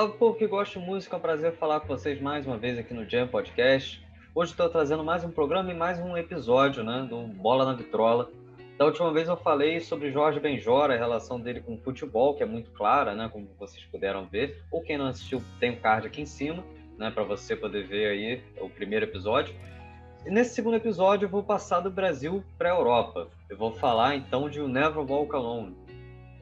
Salve 0.00 0.16
povo 0.16 0.34
que 0.34 0.46
gosta 0.46 0.80
de 0.80 0.86
música, 0.86 1.14
é 1.14 1.18
um 1.18 1.20
prazer 1.20 1.52
falar 1.58 1.80
com 1.80 1.88
vocês 1.88 2.18
mais 2.22 2.46
uma 2.46 2.56
vez 2.56 2.78
aqui 2.78 2.94
no 2.94 3.06
Jam 3.06 3.28
Podcast. 3.28 4.02
Hoje 4.34 4.52
estou 4.52 4.66
trazendo 4.66 5.04
mais 5.04 5.22
um 5.24 5.30
programa 5.30 5.70
e 5.70 5.74
mais 5.74 5.98
um 6.00 6.16
episódio 6.16 6.82
né, 6.82 7.06
do 7.06 7.24
Bola 7.24 7.66
na 7.66 7.74
Vitrola. 7.74 8.30
Da 8.78 8.86
última 8.86 9.12
vez 9.12 9.28
eu 9.28 9.36
falei 9.36 9.78
sobre 9.78 10.10
Jorge 10.10 10.40
Benjora, 10.40 10.94
a 10.94 10.96
relação 10.96 11.38
dele 11.38 11.60
com 11.60 11.74
o 11.74 11.78
futebol, 11.78 12.34
que 12.34 12.42
é 12.42 12.46
muito 12.46 12.70
clara, 12.70 13.14
né, 13.14 13.28
como 13.30 13.46
vocês 13.58 13.84
puderam 13.92 14.24
ver. 14.24 14.64
Ou 14.70 14.80
quem 14.80 14.96
não 14.96 15.06
assistiu, 15.06 15.42
tem 15.60 15.68
o 15.68 15.74
um 15.74 15.76
card 15.76 16.06
aqui 16.06 16.22
em 16.22 16.26
cima, 16.26 16.64
né, 16.96 17.10
para 17.10 17.22
você 17.22 17.54
poder 17.54 17.86
ver 17.86 18.06
aí 18.06 18.42
o 18.58 18.70
primeiro 18.70 19.04
episódio. 19.04 19.54
E 20.24 20.30
nesse 20.30 20.54
segundo 20.54 20.76
episódio 20.76 21.26
eu 21.26 21.30
vou 21.30 21.42
passar 21.42 21.80
do 21.80 21.90
Brasil 21.90 22.42
para 22.56 22.72
a 22.72 22.74
Europa. 22.74 23.28
Eu 23.50 23.56
vou 23.58 23.74
falar 23.74 24.16
então 24.16 24.48
de 24.48 24.60
Never 24.62 25.00
Walk 25.00 25.36
Alone, 25.36 25.76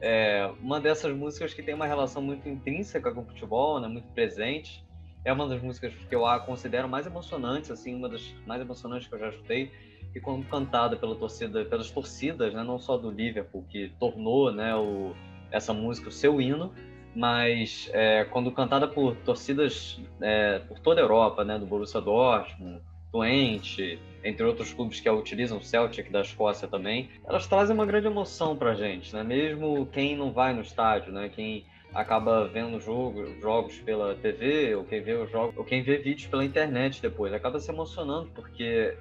é 0.01 0.49
uma 0.61 0.79
dessas 0.79 1.15
músicas 1.15 1.53
que 1.53 1.61
tem 1.61 1.73
uma 1.73 1.85
relação 1.85 2.21
muito 2.21 2.47
intrínseca 2.47 3.11
com 3.11 3.21
o 3.21 3.25
futebol, 3.25 3.79
né, 3.79 3.87
muito 3.87 4.07
presente. 4.13 4.83
É 5.25 5.33
uma 5.33 5.47
das 5.47 5.61
músicas 5.61 5.93
que 5.93 6.15
eu 6.15 6.25
a 6.25 6.39
considero 6.39 6.87
mais 6.87 7.05
emocionantes, 7.05 7.69
assim, 7.69 7.93
uma 7.95 8.07
das 8.07 8.33
mais 8.47 8.61
emocionantes 8.61 9.07
que 9.07 9.15
eu 9.15 9.19
já 9.19 9.29
escutei. 9.29 9.71
E 10.15 10.19
quando 10.19 10.45
cantada 10.47 10.95
pela 10.95 11.15
torcida, 11.15 11.65
pelas 11.65 11.91
torcidas, 11.91 12.53
né, 12.53 12.63
não 12.63 12.79
só 12.79 12.97
do 12.97 13.11
Liverpool, 13.11 13.65
que 13.69 13.89
tornou 13.99 14.51
né, 14.51 14.75
o, 14.75 15.13
essa 15.51 15.73
música 15.73 16.09
o 16.09 16.11
seu 16.11 16.39
hino, 16.39 16.73
mas 17.13 17.89
é, 17.93 18.23
quando 18.25 18.51
cantada 18.51 18.87
por 18.87 19.15
torcidas 19.17 19.99
é, 20.21 20.59
por 20.59 20.79
toda 20.79 21.01
a 21.01 21.03
Europa, 21.03 21.43
né, 21.43 21.59
do 21.59 21.65
Borussia 21.65 21.99
Dortmund, 21.99 22.81
doente, 23.11 23.99
entre 24.23 24.45
outros 24.45 24.73
clubes 24.73 24.99
que 24.99 25.09
a 25.09 25.13
utilizam, 25.13 25.57
o 25.57 25.63
Celtic 25.63 26.11
da 26.11 26.21
Escócia 26.21 26.67
também, 26.67 27.09
elas 27.25 27.47
trazem 27.47 27.75
uma 27.75 27.85
grande 27.85 28.07
emoção 28.07 28.55
para 28.55 28.71
a 28.71 28.75
gente, 28.75 29.13
né? 29.15 29.23
Mesmo 29.23 29.85
quem 29.87 30.15
não 30.15 30.31
vai 30.31 30.53
no 30.53 30.61
estádio, 30.61 31.11
né? 31.11 31.29
Quem 31.29 31.65
acaba 31.93 32.47
vendo 32.47 32.79
jogo, 32.79 33.25
jogos 33.41 33.79
pela 33.79 34.15
TV, 34.15 34.75
ou 34.75 34.83
quem 34.83 35.01
vê 35.01 35.13
os 35.13 35.31
jogos, 35.31 35.57
ou 35.57 35.63
quem 35.63 35.81
vê 35.81 35.97
vídeos 35.97 36.27
pela 36.27 36.45
internet 36.45 37.01
depois, 37.01 37.33
acaba 37.33 37.59
se 37.59 37.71
emocionando 37.71 38.29
porque 38.35 38.95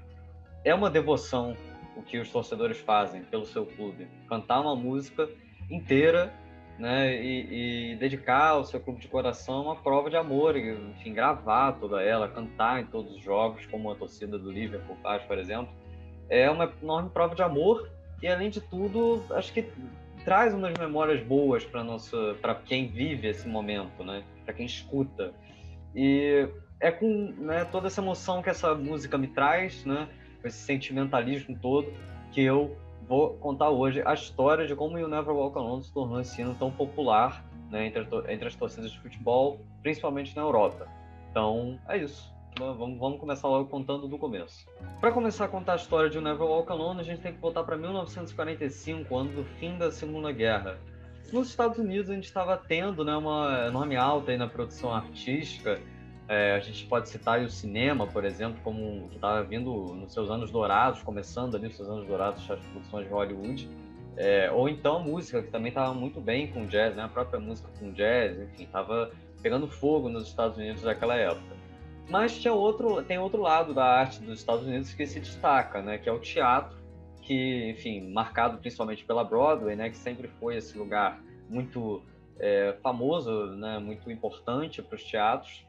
é 0.64 0.75
uma 0.75 0.89
devoção 0.91 1.56
o 1.97 2.03
que 2.03 2.19
os 2.19 2.31
torcedores 2.31 2.79
fazem 2.79 3.23
pelo 3.25 3.45
seu 3.45 3.67
clube. 3.67 4.06
Cantar 4.29 4.61
uma 4.61 4.77
música 4.77 5.29
inteira 5.69 6.33
né, 6.78 7.20
e, 7.20 7.92
e, 7.92 7.96
dedicar 7.96 8.50
ao 8.50 8.64
seu 8.64 8.78
clube 8.78 9.00
de 9.00 9.08
coração 9.08 9.62
uma 9.62 9.76
prova 9.76 10.08
de 10.08 10.16
amor, 10.16 10.56
enfim, 10.56 11.12
gravar 11.12 11.72
toda 11.72 12.00
ela, 12.00 12.28
cantar 12.28 12.80
em 12.80 12.86
todos 12.86 13.16
os 13.16 13.22
jogos, 13.22 13.66
como 13.66 13.90
a 13.90 13.96
torcida 13.96 14.38
do 14.38 14.50
Liverpool 14.50 14.96
faz, 15.02 15.22
por 15.24 15.38
exemplo, 15.38 15.68
é 16.28 16.48
uma 16.48 16.72
enorme 16.80 17.10
prova 17.10 17.34
de 17.34 17.42
amor 17.42 17.90
e, 18.22 18.28
além 18.28 18.48
de 18.48 18.60
tudo, 18.60 19.24
acho 19.30 19.52
que 19.52 19.68
traz 20.24 20.54
umas 20.54 20.74
memórias 20.78 21.20
boas 21.22 21.64
para 21.64 21.82
nosso, 21.82 22.36
para 22.40 22.54
quem 22.54 22.86
vive 22.86 23.28
esse 23.28 23.48
momento, 23.48 24.04
né, 24.04 24.22
para 24.44 24.54
quem 24.54 24.66
escuta. 24.66 25.32
E 25.94 26.48
é 26.80 26.92
com 26.92 27.34
né, 27.38 27.64
toda 27.64 27.88
essa 27.88 28.00
emoção 28.00 28.40
que 28.40 28.50
essa 28.50 28.74
música 28.74 29.18
me 29.18 29.26
traz, 29.26 29.84
né, 29.84 30.08
esse 30.44 30.58
sentimentalismo 30.58 31.58
todo, 31.60 31.92
que 32.30 32.42
eu 32.42 32.76
vou 33.09 33.34
contar 33.34 33.70
hoje 33.70 34.03
a 34.05 34.12
história 34.12 34.67
de 34.67 34.77
como 34.77 34.97
o 34.97 35.09
Never 35.09 35.34
Walk 35.34 35.56
Alone 35.56 35.83
se 35.83 35.92
tornou 35.92 36.20
esse 36.20 36.41
hino 36.41 36.55
tão 36.55 36.70
popular 36.70 37.45
né, 37.70 37.87
entre, 37.87 38.06
entre 38.28 38.47
as 38.47 38.55
torcidas 38.55 38.92
de 38.92 39.01
futebol, 39.01 39.61
principalmente 39.83 40.36
na 40.36 40.42
Europa. 40.42 40.86
Então, 41.30 41.79
é 41.89 41.97
isso. 41.97 42.33
Vamos, 42.58 42.98
vamos 42.98 43.20
começar 43.20 43.47
logo 43.47 43.68
contando 43.68 44.08
do 44.08 44.18
começo. 44.18 44.67
Para 45.01 45.13
começar 45.13 45.45
a 45.45 45.48
contar 45.48 45.74
a 45.74 45.77
história 45.77 46.11
de 46.11 46.20
Never 46.20 46.42
Walk 46.42 46.70
Alone, 46.73 47.01
a 47.01 47.05
gente 47.05 47.20
tem 47.20 47.33
que 47.33 47.41
voltar 47.41 47.63
para 47.63 47.77
1945, 47.77 49.17
ano 49.17 49.33
do 49.33 49.45
fim 49.45 49.79
da 49.79 49.92
Segunda 49.92 50.33
Guerra. 50.33 50.79
Nos 51.33 51.51
Estados 51.51 51.79
Unidos, 51.79 52.11
a 52.11 52.14
gente 52.14 52.24
estava 52.24 52.57
tendo 52.57 53.05
né, 53.05 53.14
uma 53.17 53.67
enorme 53.68 53.97
alta 53.97 54.36
na 54.36 54.48
produção 54.48 54.92
artística, 54.92 55.80
é, 56.28 56.52
a 56.52 56.61
gente 56.61 56.84
pode 56.84 57.08
citar 57.08 57.40
o 57.40 57.48
cinema, 57.48 58.06
por 58.06 58.22
exemplo, 58.22 58.61
como 58.62 59.08
que 59.08 59.14
estava 59.14 59.42
vindo 59.42 59.94
nos 59.94 60.12
seus 60.12 60.30
anos 60.30 60.50
dourados, 60.50 61.02
começando 61.02 61.56
ali 61.56 61.68
os 61.68 61.77
seus 61.77 61.89
anos 61.89 62.06
dourados 62.06 62.46
das 62.46 62.61
produções 62.61 63.06
de 63.06 63.12
Hollywood. 63.12 63.70
É, 64.14 64.50
ou 64.50 64.68
então 64.68 64.96
a 64.96 64.98
música, 64.98 65.42
que 65.42 65.50
também 65.50 65.70
estava 65.70 65.94
muito 65.94 66.20
bem 66.20 66.48
com 66.48 66.67
jazz, 66.67 66.94
né? 66.94 67.05
a 67.05 67.08
própria 67.08 67.40
música 67.40 67.70
com 67.78 67.92
jazz, 67.92 68.38
enfim, 68.38 68.64
estava 68.64 69.11
pegando 69.40 69.67
fogo 69.68 70.11
nos 70.11 70.28
Estados 70.28 70.58
Unidos 70.58 70.83
naquela 70.83 71.17
época. 71.17 71.56
Mas 72.11 72.38
tinha 72.38 72.52
outro, 72.52 73.02
tem 73.02 73.18
outro 73.18 73.40
lado 73.40 73.72
da 73.72 73.84
arte 73.84 74.20
dos 74.20 74.40
Estados 74.40 74.67
Unidos 74.67 74.92
que 74.92 75.06
se 75.06 75.20
destaca, 75.20 75.80
né? 75.80 75.96
que 75.96 76.11
é 76.11 76.12
o 76.12 76.18
teatro, 76.18 76.77
que, 77.22 77.70
enfim, 77.70 78.11
marcado 78.11 78.58
principalmente 78.58 79.02
pela 79.02 79.24
Broadway, 79.24 79.77
né? 79.77 79.88
que 79.88 79.96
sempre 79.96 80.28
foi 80.40 80.56
esse 80.56 80.77
lugar 80.77 81.22
muito 81.48 82.02
é, 82.38 82.77
famoso, 82.83 83.46
né? 83.56 83.78
muito 83.78 84.11
importante 84.11 84.83
para 84.83 84.96
os 84.96 85.05
teatros 85.05 85.67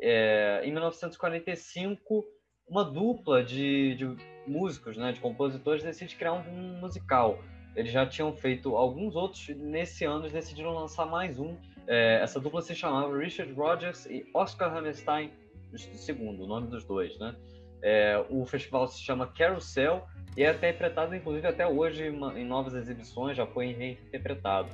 é, 0.00 0.62
em 0.64 0.72
1945, 0.72 2.24
uma 2.68 2.84
dupla 2.84 3.42
de, 3.42 3.94
de, 3.94 4.16
músicos, 4.46 4.96
né, 4.96 5.12
de 5.12 5.20
compositores, 5.20 5.82
decide 5.82 6.16
criar 6.16 6.32
um, 6.32 6.78
musical. 6.80 7.38
Eles 7.76 7.92
já 7.92 8.04
tinham 8.06 8.34
feito 8.34 8.74
alguns 8.76 9.14
outros, 9.14 9.48
nesse 9.48 10.04
ano 10.04 10.22
eles 10.22 10.32
decidiram 10.32 10.74
lançar 10.74 11.06
mais 11.06 11.38
um. 11.38 11.56
É, 11.86 12.20
essa 12.22 12.40
dupla 12.40 12.60
se 12.62 12.74
chamava 12.74 13.16
Richard 13.16 13.52
Rodgers 13.52 14.06
e 14.06 14.26
Oscar 14.34 14.76
Hammerstein 14.76 15.30
segundo, 15.76 16.44
o 16.44 16.46
nome 16.46 16.68
dos 16.68 16.84
dois, 16.84 17.16
né? 17.18 17.34
É, 17.82 18.22
o 18.28 18.44
festival 18.44 18.86
se 18.88 19.00
chama 19.00 19.26
Carousel 19.26 20.06
e 20.36 20.42
é 20.42 20.52
interpretado, 20.52 21.14
inclusive, 21.14 21.46
até 21.46 21.66
hoje 21.66 22.04
em 22.04 22.44
novas 22.44 22.74
exibições, 22.74 23.36
já 23.36 23.46
foi 23.46 23.72
reinterpretado. 23.72 24.68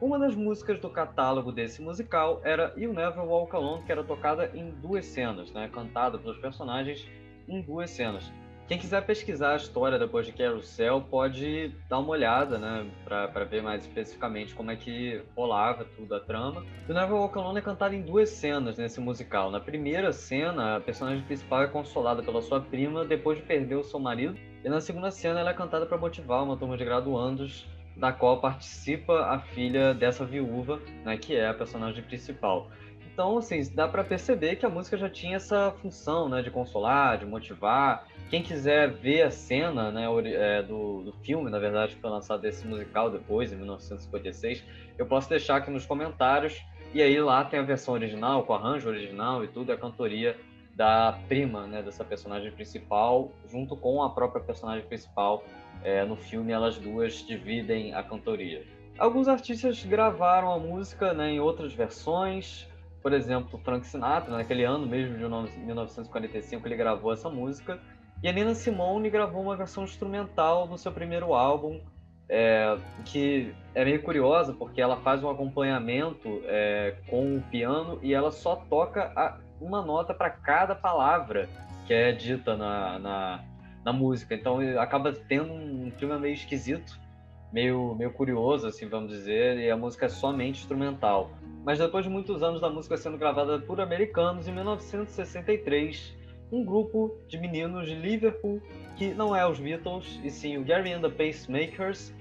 Uma 0.00 0.16
das 0.16 0.36
músicas 0.36 0.78
do 0.78 0.88
catálogo 0.88 1.50
desse 1.50 1.82
musical 1.82 2.40
era 2.44 2.72
You 2.76 2.92
Never 2.92 3.24
Walk 3.24 3.54
Alone, 3.56 3.82
que 3.82 3.90
era 3.90 4.04
tocada 4.04 4.48
em 4.54 4.70
duas 4.70 5.04
cenas, 5.04 5.52
né? 5.52 5.68
cantada 5.72 6.16
pelos 6.16 6.38
personagens 6.38 7.04
em 7.48 7.60
duas 7.60 7.90
cenas. 7.90 8.32
Quem 8.68 8.78
quiser 8.78 9.04
pesquisar 9.04 9.54
a 9.54 9.56
história 9.56 9.98
depois 9.98 10.24
de 10.24 10.32
Carousel 10.32 11.00
pode 11.00 11.74
dar 11.88 11.98
uma 11.98 12.10
olhada, 12.10 12.58
né, 12.58 12.86
para 13.02 13.44
ver 13.44 13.62
mais 13.62 13.82
especificamente 13.86 14.54
como 14.54 14.70
é 14.70 14.76
que 14.76 15.22
rolava 15.34 15.86
tudo 15.96 16.14
a 16.14 16.20
trama. 16.20 16.62
You 16.86 16.94
Never 16.94 17.14
Walk 17.14 17.36
Alone 17.36 17.58
é 17.58 17.62
cantada 17.62 17.96
em 17.96 18.02
duas 18.02 18.28
cenas 18.28 18.76
nesse 18.76 19.00
musical. 19.00 19.50
Na 19.50 19.58
primeira 19.58 20.12
cena, 20.12 20.76
a 20.76 20.80
personagem 20.80 21.24
principal 21.24 21.62
é 21.62 21.66
consolada 21.66 22.22
pela 22.22 22.42
sua 22.42 22.60
prima 22.60 23.06
depois 23.06 23.38
de 23.38 23.44
perder 23.44 23.76
o 23.76 23.82
seu 23.82 23.98
marido, 23.98 24.38
e 24.62 24.68
na 24.68 24.82
segunda 24.82 25.10
cena 25.10 25.40
ela 25.40 25.50
é 25.50 25.54
cantada 25.54 25.86
para 25.86 25.96
motivar 25.96 26.44
uma 26.44 26.56
turma 26.56 26.76
de 26.76 26.84
graduandos 26.84 27.66
da 27.98 28.12
qual 28.12 28.40
participa 28.40 29.26
a 29.26 29.40
filha 29.40 29.92
dessa 29.92 30.24
viúva, 30.24 30.80
né, 31.04 31.16
que 31.16 31.34
é 31.34 31.48
a 31.48 31.54
personagem 31.54 32.02
principal. 32.04 32.70
Então, 33.12 33.38
assim, 33.38 33.60
dá 33.74 33.88
para 33.88 34.04
perceber 34.04 34.54
que 34.56 34.64
a 34.64 34.68
música 34.68 34.96
já 34.96 35.10
tinha 35.10 35.36
essa 35.36 35.72
função, 35.82 36.28
né, 36.28 36.40
de 36.40 36.52
consolar, 36.52 37.18
de 37.18 37.26
motivar. 37.26 38.06
Quem 38.30 38.44
quiser 38.44 38.92
ver 38.92 39.22
a 39.22 39.30
cena, 39.30 39.90
né, 39.90 40.06
é, 40.26 40.62
do, 40.62 41.02
do 41.02 41.12
filme, 41.24 41.50
na 41.50 41.58
verdade, 41.58 41.96
que 41.96 42.00
foi 42.00 42.10
lançado 42.10 42.44
esse 42.44 42.64
musical 42.64 43.10
depois, 43.10 43.52
em 43.52 43.56
1956, 43.56 44.62
eu 44.96 45.04
posso 45.04 45.28
deixar 45.28 45.56
aqui 45.56 45.68
nos 45.68 45.84
comentários. 45.84 46.64
E 46.94 47.02
aí 47.02 47.20
lá 47.20 47.44
tem 47.44 47.58
a 47.58 47.62
versão 47.64 47.94
original, 47.94 48.44
com 48.44 48.52
o 48.52 48.56
arranjo 48.56 48.88
original 48.88 49.42
e 49.42 49.48
tudo, 49.48 49.72
a 49.72 49.76
cantoria 49.76 50.36
da 50.78 51.18
prima, 51.26 51.66
né, 51.66 51.82
dessa 51.82 52.04
personagem 52.04 52.52
principal, 52.52 53.32
junto 53.50 53.76
com 53.76 54.00
a 54.00 54.10
própria 54.10 54.40
personagem 54.40 54.86
principal, 54.86 55.42
é, 55.82 56.04
no 56.04 56.14
filme, 56.14 56.52
elas 56.52 56.78
duas 56.78 57.26
dividem 57.26 57.92
a 57.94 58.02
cantoria. 58.04 58.64
Alguns 58.96 59.26
artistas 59.26 59.84
gravaram 59.84 60.52
a 60.52 60.58
música 60.58 61.12
né, 61.12 61.32
em 61.32 61.40
outras 61.40 61.74
versões. 61.74 62.64
Por 63.02 63.12
exemplo, 63.12 63.58
Frank 63.64 63.84
Sinatra, 63.88 64.36
naquele 64.36 64.62
ano 64.62 64.86
mesmo 64.86 65.18
de 65.18 65.58
1945, 65.58 66.68
ele 66.68 66.76
gravou 66.76 67.12
essa 67.12 67.28
música. 67.28 67.80
E 68.22 68.28
a 68.28 68.32
Nina 68.32 68.54
Simone 68.54 69.10
gravou 69.10 69.42
uma 69.42 69.56
versão 69.56 69.82
instrumental 69.82 70.68
no 70.68 70.78
seu 70.78 70.92
primeiro 70.92 71.34
álbum, 71.34 71.80
é, 72.28 72.76
que 73.04 73.52
é 73.74 73.84
meio 73.84 74.00
curiosa, 74.02 74.52
porque 74.52 74.80
ela 74.80 74.96
faz 74.98 75.24
um 75.24 75.30
acompanhamento 75.30 76.40
é, 76.44 76.94
com 77.08 77.36
o 77.36 77.42
piano 77.42 77.98
e 78.00 78.14
ela 78.14 78.30
só 78.30 78.56
toca 78.56 79.12
a, 79.16 79.38
uma 79.60 79.82
nota 79.82 80.14
para 80.14 80.30
cada 80.30 80.74
palavra 80.74 81.48
que 81.86 81.94
é 81.94 82.12
dita 82.12 82.54
na, 82.56 82.98
na, 82.98 83.44
na 83.84 83.92
música. 83.92 84.34
Então 84.34 84.58
acaba 84.78 85.12
tendo 85.12 85.52
um 85.52 85.90
clima 85.90 86.18
meio 86.18 86.34
esquisito, 86.34 86.98
meio, 87.52 87.94
meio 87.94 88.12
curioso, 88.12 88.66
assim, 88.66 88.86
vamos 88.86 89.10
dizer, 89.10 89.56
e 89.58 89.70
a 89.70 89.76
música 89.76 90.06
é 90.06 90.08
somente 90.08 90.60
instrumental. 90.60 91.30
Mas 91.64 91.78
depois 91.78 92.04
de 92.04 92.10
muitos 92.10 92.42
anos 92.42 92.60
da 92.60 92.68
música 92.68 92.96
sendo 92.96 93.16
gravada 93.16 93.58
por 93.58 93.80
americanos, 93.80 94.46
em 94.46 94.52
1963, 94.52 96.14
um 96.52 96.64
grupo 96.64 97.16
de 97.26 97.38
meninos 97.38 97.86
de 97.86 97.94
Liverpool, 97.94 98.60
que 98.96 99.14
não 99.14 99.34
é 99.34 99.46
os 99.46 99.58
Beatles, 99.58 100.20
e 100.22 100.30
sim 100.30 100.58
o 100.58 100.64
Gary 100.64 100.92
and 100.92 101.00
the 101.00 101.08
Pacemakers, 101.08 102.14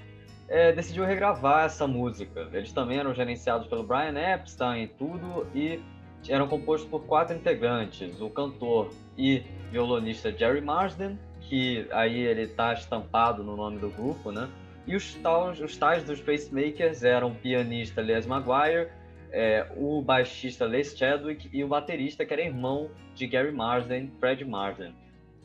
é, 0.47 0.71
decidiu 0.71 1.03
regravar 1.03 1.65
essa 1.65 1.85
música. 1.85 2.47
Eles 2.53 2.71
também 2.71 2.99
eram 2.99 3.13
gerenciados 3.13 3.67
pelo 3.67 3.83
Brian 3.83 4.17
Epstein 4.17 4.83
e 4.83 4.87
tudo, 4.87 5.45
e 5.53 5.79
eram 6.27 6.47
compostos 6.47 6.89
por 6.89 7.05
quatro 7.05 7.35
integrantes: 7.35 8.19
o 8.21 8.29
cantor 8.29 8.91
e 9.17 9.43
violonista 9.71 10.31
Jerry 10.31 10.61
Marsden, 10.61 11.17
que 11.41 11.87
aí 11.91 12.19
ele 12.19 12.43
está 12.43 12.73
estampado 12.73 13.43
no 13.43 13.55
nome 13.55 13.79
do 13.79 13.89
grupo, 13.89 14.31
né? 14.31 14.49
E 14.85 14.95
os 14.95 15.13
tais, 15.15 15.59
os 15.59 15.77
tais 15.77 16.03
dos 16.03 16.21
Pacemakers 16.21 17.03
eram 17.03 17.31
o 17.31 17.35
pianista 17.35 18.01
Les 18.01 18.25
Maguire, 18.25 18.89
é, 19.31 19.67
o 19.75 20.01
baixista 20.01 20.65
Les 20.65 20.97
Chadwick 20.97 21.49
e 21.51 21.63
o 21.63 21.67
baterista 21.67 22.25
que 22.25 22.33
era 22.33 22.41
irmão 22.41 22.89
de 23.13 23.27
Gary 23.27 23.51
Marsden, 23.51 24.11
Fred 24.19 24.45
Marsden. 24.45 24.95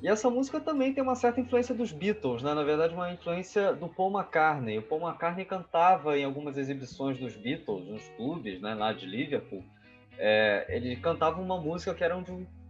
E 0.03 0.09
essa 0.09 0.29
música 0.29 0.59
também 0.59 0.93
tem 0.93 1.03
uma 1.03 1.15
certa 1.15 1.41
influência 1.41 1.73
dos 1.75 1.93
Beatles, 1.93 2.43
né? 2.43 2.55
na 2.55 2.65
verdade 2.65 2.93
uma 2.93 3.13
influência 3.13 3.73
do 3.73 3.89
Paul 3.89 4.13
McCartney. 4.13 4.79
O 4.79 4.83
Paul 4.83 5.01
McCartney 5.01 5.45
cantava 5.45 6.19
em 6.19 6.25
algumas 6.25 6.59
exibições 6.59 7.19
dos 7.19 7.37
Beatles, 7.37 7.87
nos 7.87 8.09
clubes 8.11 8.61
né, 8.61 8.75
lá 8.75 8.93
de 8.93 9.07
Liverpool. 9.07 9.65
É, 10.25 10.67
ele 10.69 10.95
cantava 10.95 11.41
uma 11.41 11.61
música 11.61 11.93
que 11.93 12.05
era 12.05 12.17
um, 12.17 12.23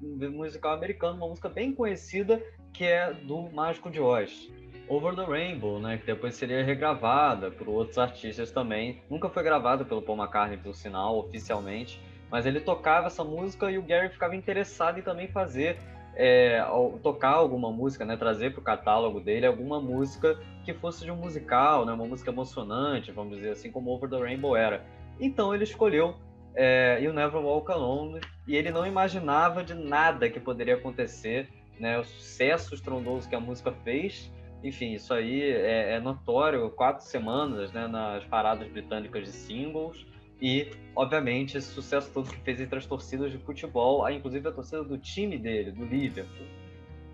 um 0.02 0.30
musical 0.30 0.72
americano, 0.72 1.16
uma 1.16 1.28
música 1.28 1.50
bem 1.50 1.74
conhecida, 1.74 2.42
que 2.72 2.86
é 2.86 3.12
do 3.12 3.42
Mágico 3.50 3.90
de 3.90 4.00
Oz. 4.00 4.50
Over 4.88 5.14
the 5.14 5.24
Rainbow, 5.24 5.78
né, 5.78 5.98
que 5.98 6.06
depois 6.06 6.34
seria 6.34 6.64
regravada 6.64 7.50
por 7.50 7.68
outros 7.68 7.98
artistas 7.98 8.50
também. 8.50 9.02
Nunca 9.10 9.28
foi 9.28 9.42
gravada 9.42 9.84
pelo 9.84 10.00
Paul 10.00 10.16
McCartney, 10.16 10.56
pelo 10.56 10.72
sinal, 10.72 11.18
oficialmente, 11.18 12.00
mas 12.30 12.46
ele 12.46 12.58
tocava 12.58 13.08
essa 13.08 13.22
música 13.22 13.70
e 13.70 13.76
o 13.76 13.82
Gary 13.82 14.08
ficava 14.08 14.34
interessado 14.34 14.98
em 14.98 15.02
também 15.02 15.28
fazer, 15.28 15.76
é, 16.14 16.64
tocar 17.02 17.34
alguma 17.34 17.70
música, 17.70 18.02
né, 18.06 18.16
trazer 18.16 18.52
para 18.52 18.60
o 18.60 18.64
catálogo 18.64 19.20
dele 19.20 19.44
alguma 19.44 19.78
música 19.78 20.40
que 20.64 20.72
fosse 20.72 21.04
de 21.04 21.10
um 21.10 21.16
musical, 21.16 21.84
né, 21.84 21.92
uma 21.92 22.06
música 22.06 22.30
emocionante, 22.30 23.12
vamos 23.12 23.36
dizer 23.36 23.50
assim, 23.50 23.70
como 23.70 23.90
Over 23.90 24.08
the 24.08 24.16
Rainbow 24.16 24.56
era. 24.56 24.82
Então 25.20 25.54
ele 25.54 25.64
escolheu 25.64 26.16
é, 26.54 27.00
You 27.02 27.12
Never 27.12 27.40
Walk 27.40 27.70
Alone 27.70 28.20
e 28.46 28.56
ele 28.56 28.70
não 28.70 28.86
imaginava 28.86 29.62
de 29.62 29.74
nada 29.74 30.28
que 30.28 30.40
poderia 30.40 30.74
acontecer, 30.74 31.48
né, 31.78 31.98
o 31.98 32.04
sucesso 32.04 32.74
estrondoso 32.74 33.28
que 33.28 33.34
a 33.34 33.40
música 33.40 33.72
fez. 33.84 34.32
Enfim, 34.62 34.92
isso 34.92 35.12
aí 35.12 35.42
é, 35.42 35.94
é 35.94 36.00
notório, 36.00 36.70
quatro 36.70 37.04
semanas 37.04 37.72
né, 37.72 37.88
nas 37.88 38.24
paradas 38.24 38.68
britânicas 38.68 39.24
de 39.24 39.32
singles. 39.32 40.06
E, 40.40 40.70
obviamente, 40.94 41.56
esse 41.56 41.72
sucesso 41.72 42.10
todo 42.12 42.28
que 42.28 42.40
fez 42.40 42.60
entre 42.60 42.78
as 42.78 42.86
torcidas 42.86 43.30
de 43.30 43.38
futebol, 43.38 44.08
inclusive 44.10 44.48
a 44.48 44.52
torcida 44.52 44.82
do 44.82 44.98
time 44.98 45.38
dele, 45.38 45.70
do 45.70 45.84
Liverpool. 45.84 46.46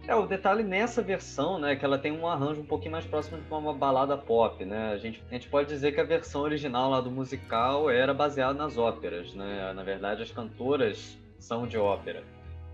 É, 0.08 0.14
o 0.14 0.24
detalhe 0.24 0.62
nessa 0.62 1.02
versão, 1.02 1.58
né, 1.58 1.76
que 1.76 1.84
ela 1.84 1.98
tem 1.98 2.10
um 2.10 2.26
arranjo 2.26 2.62
um 2.62 2.64
pouquinho 2.64 2.92
mais 2.92 3.04
próximo 3.04 3.42
de 3.42 3.52
uma 3.52 3.74
balada 3.74 4.16
pop, 4.16 4.64
né? 4.64 4.90
A 4.90 4.96
gente, 4.96 5.22
a 5.30 5.34
gente 5.34 5.46
pode 5.50 5.68
dizer 5.68 5.92
que 5.92 6.00
a 6.00 6.04
versão 6.04 6.40
original 6.40 6.88
lá 6.88 6.98
do 7.02 7.10
musical 7.10 7.90
era 7.90 8.14
baseada 8.14 8.54
nas 8.54 8.78
óperas, 8.78 9.34
né? 9.34 9.70
Na 9.74 9.82
verdade, 9.82 10.22
as 10.22 10.30
cantoras 10.30 11.18
são 11.38 11.66
de 11.66 11.76
ópera. 11.76 12.24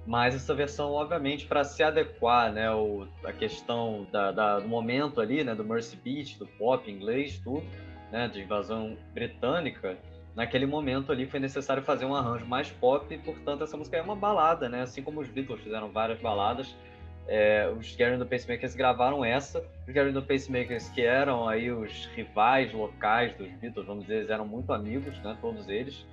Mas 0.07 0.37
essa 0.37 0.55
versão, 0.55 0.93
obviamente, 0.93 1.45
para 1.45 1.65
se 1.65 1.83
adequar, 1.83 2.53
né, 2.53 2.71
o, 2.71 3.09
a 3.25 3.33
questão 3.33 4.07
da, 4.13 4.31
da, 4.31 4.61
do 4.61 4.69
momento 4.69 5.21
ali, 5.21 5.43
né, 5.43 5.57
do 5.57 5.65
Mercy 5.65 5.97
Beat, 5.97 6.39
do 6.39 6.47
pop 6.47 6.89
inglês, 6.89 7.41
tudo, 7.43 7.67
né, 8.13 8.29
de 8.29 8.43
invasão 8.43 8.97
britânica, 9.13 9.99
naquele 10.37 10.67
momento 10.67 11.11
ali 11.11 11.27
foi 11.27 11.41
necessário 11.41 11.83
fazer 11.83 12.05
um 12.05 12.15
arranjo 12.15 12.47
mais 12.47 12.71
pop, 12.71 13.13
e, 13.13 13.19
portanto, 13.19 13.65
essa 13.65 13.77
música 13.77 13.97
é 13.97 14.03
uma 14.03 14.15
balada, 14.15 14.69
né, 14.69 14.83
assim 14.83 15.03
como 15.03 15.21
os 15.21 15.29
Beatles 15.29 15.63
fizeram 15.63 15.91
várias 15.91 16.21
baladas, 16.21 16.77
é, 17.26 17.69
os 17.71 17.94
the 17.97 18.25
Pacemakers 18.25 18.75
gravaram 18.75 19.25
essa, 19.25 19.61
os 19.87 19.94
the 19.94 20.21
Pacemakers 20.21 20.88
que 20.91 21.03
eram 21.03 21.49
aí 21.49 21.71
os 21.71 22.06
rivais 22.15 22.73
locais 22.73 23.35
dos 23.37 23.50
Beatles, 23.53 23.87
vamos 23.87 24.05
dizer, 24.05 24.19
eles 24.19 24.31
eram 24.31 24.47
muito 24.47 24.73
amigos, 24.73 25.19
né, 25.21 25.37
todos 25.41 25.69
eles, 25.69 26.06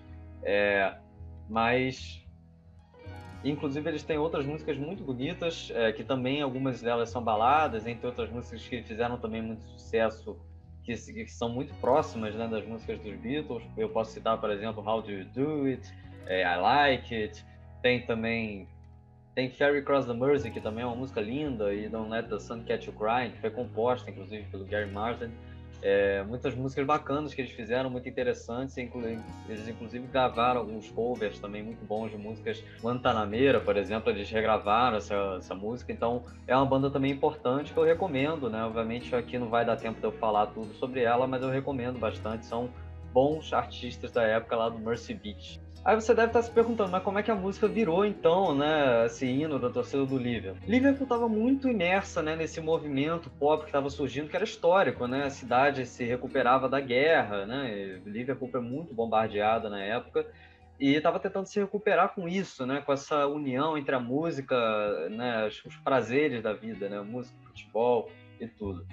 é, 0.43 0.93
mas 1.49 2.21
Inclusive, 3.43 3.89
eles 3.89 4.03
têm 4.03 4.19
outras 4.19 4.45
músicas 4.45 4.77
muito 4.77 5.03
bonitas, 5.03 5.71
é, 5.73 5.91
que 5.91 6.03
também 6.03 6.41
algumas 6.41 6.79
delas 6.79 7.09
são 7.09 7.23
baladas, 7.23 7.87
entre 7.87 8.05
outras 8.05 8.29
músicas 8.29 8.67
que 8.67 8.83
fizeram 8.83 9.17
também 9.17 9.41
muito 9.41 9.63
sucesso, 9.63 10.37
que, 10.83 10.93
que 10.95 11.31
são 11.31 11.49
muito 11.49 11.73
próximas 11.75 12.35
né, 12.35 12.47
das 12.47 12.63
músicas 12.65 12.99
dos 12.99 13.15
Beatles. 13.15 13.63
Eu 13.75 13.89
posso 13.89 14.11
citar, 14.11 14.39
por 14.39 14.51
exemplo, 14.51 14.87
How 14.87 15.01
Do 15.01 15.11
You 15.11 15.25
Do 15.25 15.65
It, 15.65 15.91
é, 16.27 16.43
I 16.43 16.57
Like 16.57 17.15
It. 17.15 17.45
Tem 17.81 18.05
também 18.05 18.67
tem 19.33 19.49
Ferry 19.49 19.81
Cross 19.81 20.05
the 20.05 20.13
Mersey, 20.13 20.51
que 20.51 20.59
também 20.59 20.83
é 20.83 20.87
uma 20.87 20.95
música 20.95 21.21
linda, 21.21 21.73
e 21.73 21.87
Don't 21.87 22.09
Let 22.09 22.27
the 22.27 22.39
Sun 22.39 22.63
Catch 22.63 22.87
You 22.87 22.93
Crying, 22.93 23.31
que 23.31 23.39
foi 23.39 23.49
composta, 23.49 24.09
inclusive, 24.09 24.43
pelo 24.51 24.65
Gary 24.65 24.91
Martin. 24.91 25.31
É, 25.83 26.21
muitas 26.23 26.53
músicas 26.53 26.85
bacanas 26.85 27.33
que 27.33 27.41
eles 27.41 27.51
fizeram, 27.51 27.89
muito 27.89 28.07
interessantes. 28.07 28.77
Eles, 28.77 29.67
inclusive, 29.67 30.05
gravaram 30.07 30.61
alguns 30.61 30.91
covers 30.91 31.39
também 31.39 31.63
muito 31.63 31.83
bons 31.85 32.11
de 32.11 32.17
músicas. 32.17 32.63
Guantanameira, 32.83 33.59
por 33.59 33.75
exemplo, 33.77 34.11
eles 34.11 34.29
regravaram 34.29 34.97
essa, 34.97 35.15
essa 35.37 35.55
música. 35.55 35.91
Então, 35.91 36.23
é 36.45 36.55
uma 36.55 36.65
banda 36.65 36.91
também 36.91 37.11
importante 37.11 37.73
que 37.73 37.79
eu 37.79 37.83
recomendo, 37.83 38.49
né? 38.49 38.63
Obviamente, 38.63 39.15
aqui 39.15 39.39
não 39.39 39.49
vai 39.49 39.65
dar 39.65 39.75
tempo 39.75 39.99
de 39.99 40.05
eu 40.05 40.11
falar 40.11 40.47
tudo 40.47 40.71
sobre 40.75 41.01
ela, 41.01 41.25
mas 41.25 41.41
eu 41.41 41.49
recomendo 41.49 41.97
bastante. 41.97 42.45
São 42.45 42.69
bons 43.11 43.51
artistas 43.51 44.11
da 44.11 44.23
época 44.23 44.55
lá 44.55 44.69
do 44.69 44.77
Mercy 44.77 45.15
Beach. 45.15 45.59
Aí 45.83 45.95
você 45.95 46.13
deve 46.13 46.27
estar 46.27 46.43
se 46.43 46.51
perguntando, 46.51 46.91
mas 46.91 47.01
como 47.01 47.17
é 47.17 47.23
que 47.23 47.31
a 47.31 47.35
música 47.35 47.67
virou 47.67 48.05
então, 48.05 48.53
né, 48.53 49.07
esse 49.07 49.25
hino 49.25 49.57
da 49.57 49.67
torcida 49.67 50.05
do 50.05 50.15
Liverpool? 50.15 50.61
Liverpool 50.67 51.03
estava 51.03 51.27
muito 51.27 51.67
imersa, 51.67 52.21
né, 52.21 52.35
nesse 52.35 52.61
movimento 52.61 53.31
pop 53.31 53.63
que 53.63 53.69
estava 53.69 53.89
surgindo, 53.89 54.29
que 54.29 54.35
era 54.35 54.45
histórico, 54.45 55.07
né? 55.07 55.25
A 55.25 55.29
cidade 55.31 55.87
se 55.87 56.03
recuperava 56.03 56.69
da 56.69 56.79
guerra, 56.79 57.47
né? 57.47 57.99
Liverpool 58.05 58.47
foi 58.47 58.61
muito 58.61 58.93
bombardeada 58.93 59.71
na 59.71 59.81
época 59.81 60.27
e 60.79 60.93
estava 60.93 61.19
tentando 61.19 61.47
se 61.47 61.59
recuperar 61.59 62.13
com 62.13 62.27
isso, 62.27 62.65
né, 62.65 62.81
com 62.81 62.93
essa 62.93 63.25
união 63.27 63.77
entre 63.77 63.93
a 63.95 63.99
música, 63.99 64.55
né, 65.09 65.47
os 65.47 65.75
prazeres 65.77 66.43
da 66.43 66.53
vida, 66.53 66.89
né, 66.89 66.99
música, 67.01 67.35
futebol 67.45 68.09
e 68.39 68.47
tudo. 68.47 68.85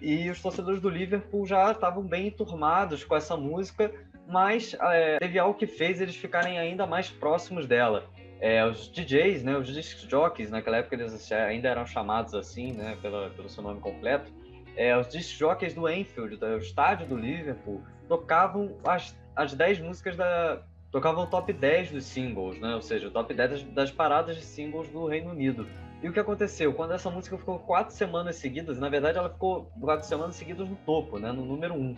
E 0.00 0.28
os 0.28 0.40
torcedores 0.42 0.80
do 0.80 0.88
Liverpool 0.88 1.46
já 1.46 1.70
estavam 1.70 2.02
bem 2.02 2.28
enturmados 2.28 3.04
com 3.04 3.16
essa 3.16 3.36
música 3.36 3.92
mas 4.26 4.74
é, 4.80 5.18
teve 5.18 5.38
algo 5.38 5.58
que 5.58 5.66
fez 5.66 6.00
eles 6.00 6.16
ficarem 6.16 6.58
ainda 6.58 6.86
mais 6.86 7.10
próximos 7.10 7.66
dela. 7.66 8.08
É, 8.40 8.64
os 8.66 8.90
DJs, 8.90 9.42
né, 9.42 9.56
os 9.56 9.68
disc 9.68 10.08
jockeys, 10.08 10.50
naquela 10.50 10.78
época 10.78 10.96
eles 10.96 11.32
ainda 11.32 11.68
eram 11.68 11.86
chamados 11.86 12.34
assim, 12.34 12.72
né, 12.72 12.96
pela, 13.00 13.30
pelo 13.30 13.48
seu 13.48 13.62
nome 13.62 13.80
completo, 13.80 14.30
é, 14.76 14.96
os 14.96 15.08
disc 15.08 15.38
jockeys 15.38 15.72
do 15.72 15.88
Enfield, 15.88 16.36
do 16.36 16.58
estádio 16.58 17.06
do 17.06 17.16
Liverpool, 17.16 17.82
tocavam 18.08 18.76
as, 18.84 19.16
as 19.36 19.54
10 19.54 19.80
músicas 19.80 20.16
da... 20.16 20.62
tocavam 20.90 21.24
o 21.24 21.26
top 21.26 21.52
10 21.52 21.92
dos 21.92 22.04
singles, 22.04 22.58
né, 22.60 22.74
ou 22.74 22.82
seja, 22.82 23.08
o 23.08 23.10
top 23.10 23.32
10 23.32 23.50
das, 23.50 23.62
das 23.62 23.90
paradas 23.90 24.36
de 24.36 24.42
singles 24.42 24.88
do 24.88 25.06
Reino 25.06 25.30
Unido. 25.30 25.66
E 26.02 26.08
o 26.08 26.12
que 26.12 26.20
aconteceu? 26.20 26.74
Quando 26.74 26.92
essa 26.92 27.08
música 27.08 27.38
ficou 27.38 27.58
quatro 27.60 27.94
semanas 27.94 28.36
seguidas, 28.36 28.78
na 28.78 28.90
verdade 28.90 29.16
ela 29.16 29.30
ficou 29.30 29.70
quatro 29.80 30.06
semanas 30.06 30.36
seguidas 30.36 30.68
no 30.68 30.76
topo, 30.76 31.18
né, 31.18 31.32
no 31.32 31.44
número 31.46 31.72
1. 31.72 31.78
Um. 31.78 31.96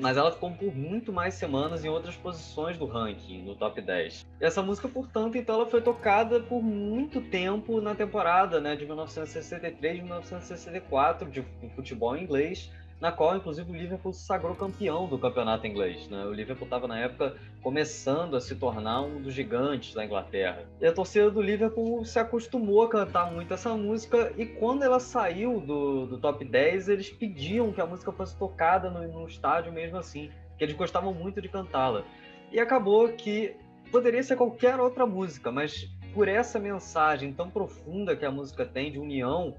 Mas 0.00 0.16
ela 0.16 0.30
ficou 0.30 0.50
por 0.52 0.74
muito 0.74 1.12
mais 1.12 1.34
semanas 1.34 1.84
em 1.84 1.88
outras 1.88 2.16
posições 2.16 2.78
do 2.78 2.86
ranking, 2.86 3.42
no 3.42 3.54
top 3.54 3.80
10. 3.80 4.26
E 4.40 4.44
essa 4.44 4.62
música, 4.62 4.88
portanto, 4.88 5.36
então 5.36 5.56
ela 5.56 5.66
foi 5.66 5.82
tocada 5.82 6.40
por 6.40 6.62
muito 6.62 7.20
tempo 7.20 7.80
na 7.80 7.94
temporada 7.94 8.60
né, 8.60 8.76
de 8.76 8.86
1963 8.86 9.98
e 9.98 10.02
1964 10.02 11.30
de 11.30 11.44
futebol 11.74 12.16
inglês, 12.16 12.70
na 13.00 13.12
qual, 13.12 13.36
inclusive, 13.36 13.70
o 13.70 13.74
Liverpool 13.74 14.12
se 14.12 14.24
sagrou 14.24 14.54
campeão 14.54 15.06
do 15.06 15.18
campeonato 15.18 15.66
inglês. 15.66 16.08
Né? 16.08 16.24
O 16.24 16.32
Liverpool 16.32 16.64
estava, 16.64 16.86
na 16.86 16.98
época, 16.98 17.36
começando 17.62 18.36
a 18.36 18.40
se 18.40 18.54
tornar 18.54 19.02
um 19.02 19.20
dos 19.20 19.34
gigantes 19.34 19.94
da 19.94 20.04
Inglaterra. 20.04 20.64
E 20.80 20.86
a 20.86 20.92
torcida 20.92 21.30
do 21.30 21.42
Liverpool 21.42 22.04
se 22.04 22.18
acostumou 22.18 22.82
a 22.82 22.88
cantar 22.88 23.30
muito 23.30 23.52
essa 23.52 23.74
música, 23.74 24.32
e 24.36 24.46
quando 24.46 24.82
ela 24.82 25.00
saiu 25.00 25.60
do, 25.60 26.06
do 26.06 26.18
top 26.18 26.44
10, 26.44 26.88
eles 26.88 27.10
pediam 27.10 27.72
que 27.72 27.80
a 27.80 27.86
música 27.86 28.12
fosse 28.12 28.36
tocada 28.36 28.88
no, 28.90 29.06
no 29.06 29.26
estádio 29.26 29.72
mesmo 29.72 29.98
assim, 29.98 30.30
que 30.56 30.64
eles 30.64 30.76
gostavam 30.76 31.12
muito 31.12 31.42
de 31.42 31.48
cantá-la. 31.48 32.04
E 32.50 32.60
acabou 32.60 33.08
que 33.08 33.56
poderia 33.90 34.22
ser 34.22 34.36
qualquer 34.36 34.78
outra 34.80 35.06
música, 35.06 35.50
mas 35.50 35.88
por 36.12 36.28
essa 36.28 36.58
mensagem 36.58 37.32
tão 37.32 37.50
profunda 37.50 38.16
que 38.16 38.24
a 38.24 38.30
música 38.30 38.64
tem 38.64 38.90
de 38.90 38.98
união 38.98 39.54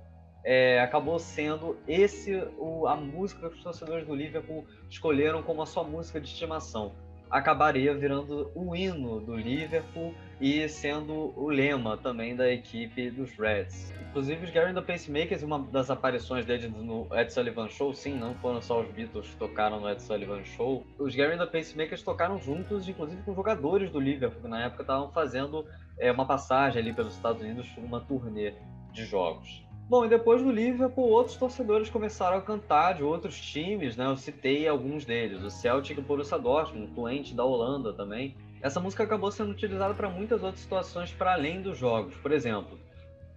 é, 0.46 0.80
acabou 0.80 1.18
sendo 1.18 1.76
esse 1.88 2.36
o, 2.60 2.88
a 2.88 2.96
música 2.96 3.50
que 3.50 3.56
os 3.56 3.64
torcedores 3.64 4.06
do 4.06 4.14
Liverpool 4.14 4.64
escolheram 4.88 5.42
como 5.42 5.64
a 5.64 5.66
sua 5.66 5.84
música 5.84 6.22
de 6.22 6.28
estimação. 6.28 6.94
Acabaria 7.32 7.96
virando 7.96 8.52
o 8.54 8.76
hino 8.76 9.20
do 9.20 9.36
Liverpool 9.36 10.14
e 10.40 10.70
sendo 10.70 11.34
o 11.36 11.50
lema 11.50 11.98
também 11.98 12.36
da 12.36 12.48
equipe 12.52 13.10
dos 13.10 13.36
Reds. 13.36 13.92
Inclusive, 14.10 14.46
os 14.46 14.52
Gary 14.52 14.74
the 14.74 14.82
Pacemakers, 14.82 15.42
uma 15.42 15.60
das 15.60 15.90
aparições 15.90 16.46
deles 16.46 16.72
no 16.72 17.08
Ed 17.12 17.34
Sullivan 17.34 17.68
Show, 17.68 17.94
sim, 17.96 18.14
não 18.16 18.36
foram 18.36 18.62
só 18.62 18.82
os 18.82 18.88
Beatles 18.90 19.28
que 19.28 19.36
tocaram 19.38 19.80
no 19.82 19.90
Ed 19.90 20.02
Sullivan 20.02 20.44
Show. 20.44 20.86
Os 21.00 21.16
Gary 21.16 21.38
the 21.38 21.48
Pacemakers 21.48 22.04
tocaram 22.04 22.40
juntos, 22.40 22.88
inclusive 22.88 23.24
com 23.24 23.34
jogadores 23.34 23.90
do 23.90 24.00
Liverpool, 24.00 24.44
que 24.44 24.48
na 24.48 24.64
época 24.64 24.84
estavam 24.84 25.12
fazendo 25.12 25.66
é, 25.98 26.12
uma 26.12 26.26
passagem 26.26 26.82
ali 26.82 26.94
pelos 26.94 27.16
Estados 27.16 27.42
Unidos, 27.42 27.68
uma 27.78 28.00
turnê 28.00 28.54
de 28.94 29.04
jogos. 29.04 29.66
Bom, 29.88 30.04
e 30.04 30.10
depois 30.10 30.42
do 30.42 30.52
Liverpool, 30.52 31.10
outros 31.10 31.38
torcedores 31.38 31.92
começaram 31.92 32.38
a 32.38 32.42
cantar 32.42 32.94
de 32.94 33.04
outros 33.04 33.40
times, 33.40 33.96
né? 33.96 34.08
Eu 34.08 34.18
citei 34.18 34.68
alguns 34.68 35.06
deles, 35.06 35.44
o 35.44 35.52
Celtic 35.52 35.96
e 35.96 36.00
o 36.00 36.04
Borussia 36.04 36.40
Dortmund, 36.40 36.90
influente 36.90 37.36
da 37.36 37.46
Holanda 37.46 37.94
também. 37.94 38.36
Essa 38.64 38.80
música 38.80 39.04
acabou 39.04 39.32
sendo 39.32 39.52
utilizada 39.52 39.94
para 39.94 40.10
muitas 40.10 40.42
outras 40.42 40.62
situações 40.62 41.12
para 41.12 41.34
além 41.34 41.62
dos 41.62 41.78
jogos. 41.78 42.16
Por 42.16 42.32
exemplo, 42.32 42.80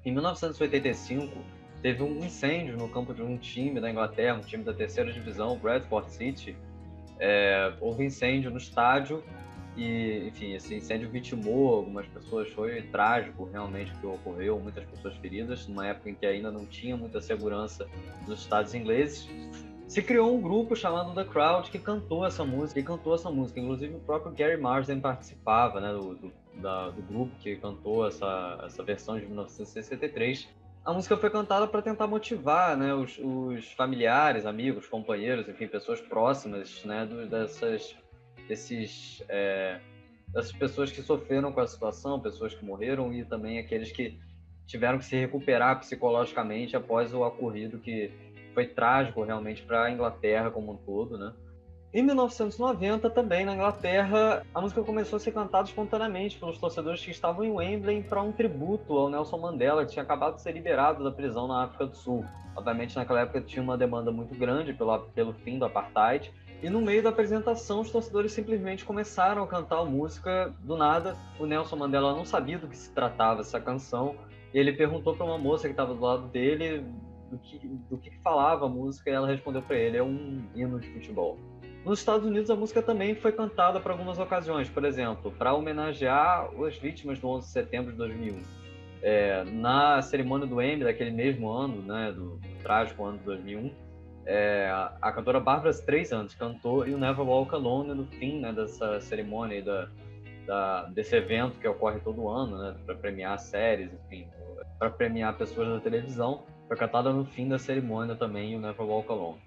em 0.07 0.11
1985, 0.11 1.37
teve 1.83 2.03
um 2.03 2.17
incêndio 2.25 2.79
no 2.79 2.89
campo 2.89 3.13
de 3.13 3.21
um 3.21 3.37
time 3.37 3.79
da 3.79 3.91
Inglaterra, 3.91 4.39
um 4.39 4.41
time 4.41 4.65
da 4.65 4.73
terceira 4.73 5.13
divisão, 5.13 5.53
o 5.53 5.57
Bradford 5.57 6.11
City. 6.11 6.57
É, 7.21 7.75
houve 7.79 8.07
incêndio 8.07 8.51
no 8.51 8.57
estádio 8.57 9.23
E, 9.79 10.27
enfim, 10.27 10.55
esse 10.55 10.75
incêndio 10.75 11.09
vitimou 11.09 11.77
algumas 11.77 12.05
pessoas, 12.09 12.49
foi 12.51 12.83
trágico 12.83 13.45
realmente 13.45 13.93
o 13.93 14.01
que 14.01 14.07
ocorreu, 14.07 14.59
muitas 14.59 14.85
pessoas 14.85 15.15
feridas, 15.19 15.69
numa 15.69 15.87
época 15.87 16.11
em 16.11 16.15
que 16.15 16.27
ainda 16.27 16.51
não 16.51 16.67
tinha 16.67 16.97
muita 16.97 17.21
segurança 17.21 17.87
nos 18.27 18.41
estados 18.41 18.75
ingleses. 18.75 19.29
Se 19.87 20.03
criou 20.03 20.37
um 20.37 20.43
grupo 20.43 20.75
chamado 20.75 21.15
The 21.15 21.25
Crowd 21.25 21.71
que 21.71 21.79
cantou 21.79 22.27
essa 22.27 22.45
música, 22.45 22.81
que 22.81 22.87
cantou 22.87 23.15
essa 23.15 23.31
música. 23.31 23.61
Inclusive 23.61 23.95
o 23.95 24.01
próprio 24.01 24.33
Gary 24.33 24.61
Marsden 24.61 25.01
participava, 25.01 25.81
né, 25.81 25.93
do, 25.93 26.17
do, 26.17 26.33
da, 26.61 26.91
do 26.91 27.01
grupo 27.01 27.33
que 27.39 27.55
cantou 27.55 28.05
essa, 28.05 28.61
essa 28.67 28.83
versão 28.83 29.17
de 29.17 29.27
1963 29.27 30.49
a 30.85 30.93
música 30.95 31.19
foi 31.19 31.29
cantada 31.29 31.67
para 31.67 31.83
tentar 31.83 32.07
motivar 32.07 32.75
né, 32.75 32.95
os, 32.95 33.19
os, 33.19 33.71
familiares, 33.73 34.47
amigos, 34.47 34.87
companheiros, 34.87 35.47
enfim, 35.47 35.69
pessoas 35.69 36.01
próximas 36.01 36.83
né, 36.83 37.05
do, 37.05 37.27
dessas, 37.27 37.95
desses, 38.49 39.23
é, 39.29 39.79
dessas 40.29 40.53
pessoas 40.53 40.91
que 40.91 41.03
sofreram 41.03 41.53
com 41.53 41.61
a 41.61 41.67
situação, 41.67 42.19
pessoas 42.19 42.55
que 42.55 42.65
morreram 42.65 43.13
e 43.13 43.25
também 43.25 43.59
aqueles 43.59 43.93
que 43.93 44.19
tiveram 44.67 44.99
que 44.99 45.05
se 45.05 45.17
recuperar 45.17 45.79
psicologicamente 45.79 46.77
após 46.77 47.15
o 47.15 47.23
ocorrido 47.23 47.79
que 47.79 48.11
foi 48.55 48.67
trágico 48.67 49.23
realmente 49.23 49.63
para 49.63 49.85
a 49.85 49.91
Inglaterra 49.91 50.51
como 50.51 50.73
um 50.73 50.77
todo, 50.77 51.17
né? 51.17 51.33
Em 51.93 52.03
1990, 52.03 53.09
também 53.09 53.47
na 53.47 53.55
Inglaterra, 53.55 54.45
a 54.55 54.61
música 54.61 54.83
começou 54.83 55.17
a 55.17 55.21
ser 55.21 55.33
cantada 55.33 55.67
espontaneamente 55.67 56.39
pelos 56.39 56.59
torcedores 56.59 57.03
que 57.03 57.11
estavam 57.11 57.43
em 57.47 57.51
Wembley 57.51 58.03
para 58.03 58.21
um 58.21 58.31
tributo 58.31 58.95
ao 58.95 59.09
Nelson 59.09 59.39
Mandela, 59.39 59.87
que 59.87 59.93
tinha 59.93 60.03
acabado 60.03 60.35
de 60.35 60.43
ser 60.43 60.53
liberado 60.53 61.03
da 61.03 61.11
prisão 61.11 61.49
na 61.49 61.65
África 61.65 61.87
do 61.87 61.97
Sul. 61.97 62.27
Obviamente, 62.55 62.95
naquela 62.95 63.21
época 63.21 63.41
tinha 63.41 63.63
uma 63.63 63.79
demanda 63.79 64.13
muito 64.13 64.35
grande 64.35 64.75
pelo, 64.75 64.99
pelo 65.15 65.33
fim 65.33 65.59
do 65.59 65.65
apartheid. 65.65 66.31
E 66.61 66.69
no 66.69 66.81
meio 66.81 67.03
da 67.03 67.11
apresentação, 67.11 67.81
os 67.81 67.91
torcedores 67.91 68.33
simplesmente 68.33 68.85
começaram 68.85 69.45
a 69.45 69.47
cantar 69.47 69.79
a 69.79 69.85
música 69.85 70.53
do 70.61 70.77
nada. 70.77 71.17
O 71.39 71.47
Nelson 71.47 71.77
Mandela 71.77 72.15
não 72.15 72.25
sabia 72.25 72.59
do 72.59 72.67
que 72.67 72.77
se 72.77 72.93
tratava 72.93 73.43
essa 73.43 73.61
canção. 73.61 74.17
Ele 74.53 74.73
perguntou 74.73 75.15
para 75.15 75.25
uma 75.25 75.39
moça 75.39 75.69
que 75.69 75.73
estava 75.73 75.95
do 75.95 76.01
lado 76.01 76.27
dele 76.29 76.85
do 77.31 77.39
que, 77.39 77.59
do 77.59 77.99
que 77.99 78.11
falava 78.23 78.67
a 78.67 78.69
música 78.69 79.09
e 79.09 79.13
ela 79.13 79.29
respondeu 79.29 79.63
para 79.63 79.77
ele: 79.77 79.99
é 79.99 80.03
um 80.03 80.43
hino 80.55 80.81
de 80.81 80.89
futebol. 80.89 81.39
Nos 81.85 82.01
Estados 82.01 82.27
Unidos, 82.27 82.51
a 82.51 82.57
música 82.57 82.83
também 82.83 83.15
foi 83.15 83.33
cantada 83.33 83.79
para 83.79 83.93
algumas 83.93 84.19
ocasiões, 84.19 84.69
por 84.69 84.85
exemplo, 84.85 85.31
para 85.39 85.55
homenagear 85.55 86.51
as 86.67 86.77
vítimas 86.77 87.21
do 87.21 87.29
11 87.29 87.47
de 87.47 87.53
setembro 87.53 87.93
de 87.93 87.99
2001. 87.99 88.43
É, 89.01 89.45
na 89.45 90.03
cerimônia 90.03 90.45
do 90.45 90.61
Emmy 90.61 90.83
daquele 90.83 91.13
mesmo 91.13 91.49
ano, 91.49 91.81
né, 91.83 92.11
do, 92.11 92.37
do 92.37 92.63
trágico 92.63 93.05
ano 93.05 93.19
de 93.19 93.25
2001, 93.25 93.73
é, 94.31 94.71
a 95.01 95.11
cantora 95.11 95.41
Barbara 95.41 95.71
Streisand 95.71 96.29
cantou 96.39 96.87
e 96.87 96.93
o 96.93 96.99
Never 96.99 97.27
Walk 97.27 97.55
Alone 97.55 97.95
no 97.95 98.05
fim 98.05 98.41
né, 98.41 98.53
dessa 98.53 99.01
cerimônia 99.01 99.63
da, 99.63 99.89
da, 100.47 100.83
desse 100.85 101.17
evento 101.17 101.59
que 101.59 101.67
ocorre 101.67 101.99
todo 102.01 102.29
ano, 102.29 102.59
né, 102.59 102.77
para 102.85 102.95
premiar 102.95 103.39
séries, 103.39 103.91
enfim, 104.05 104.29
para 104.79 104.91
premiar 104.91 105.35
pessoas 105.39 105.69
da 105.69 105.81
televisão. 105.81 106.43
Foi 106.69 106.77
cantada 106.77 107.11
no 107.11 107.25
fim 107.25 107.49
da 107.49 107.59
cerimônia 107.59 108.15
também 108.17 108.55
o 108.55 108.61
Never 108.61 108.87
Walk 108.87 109.11
Alone. 109.11 109.41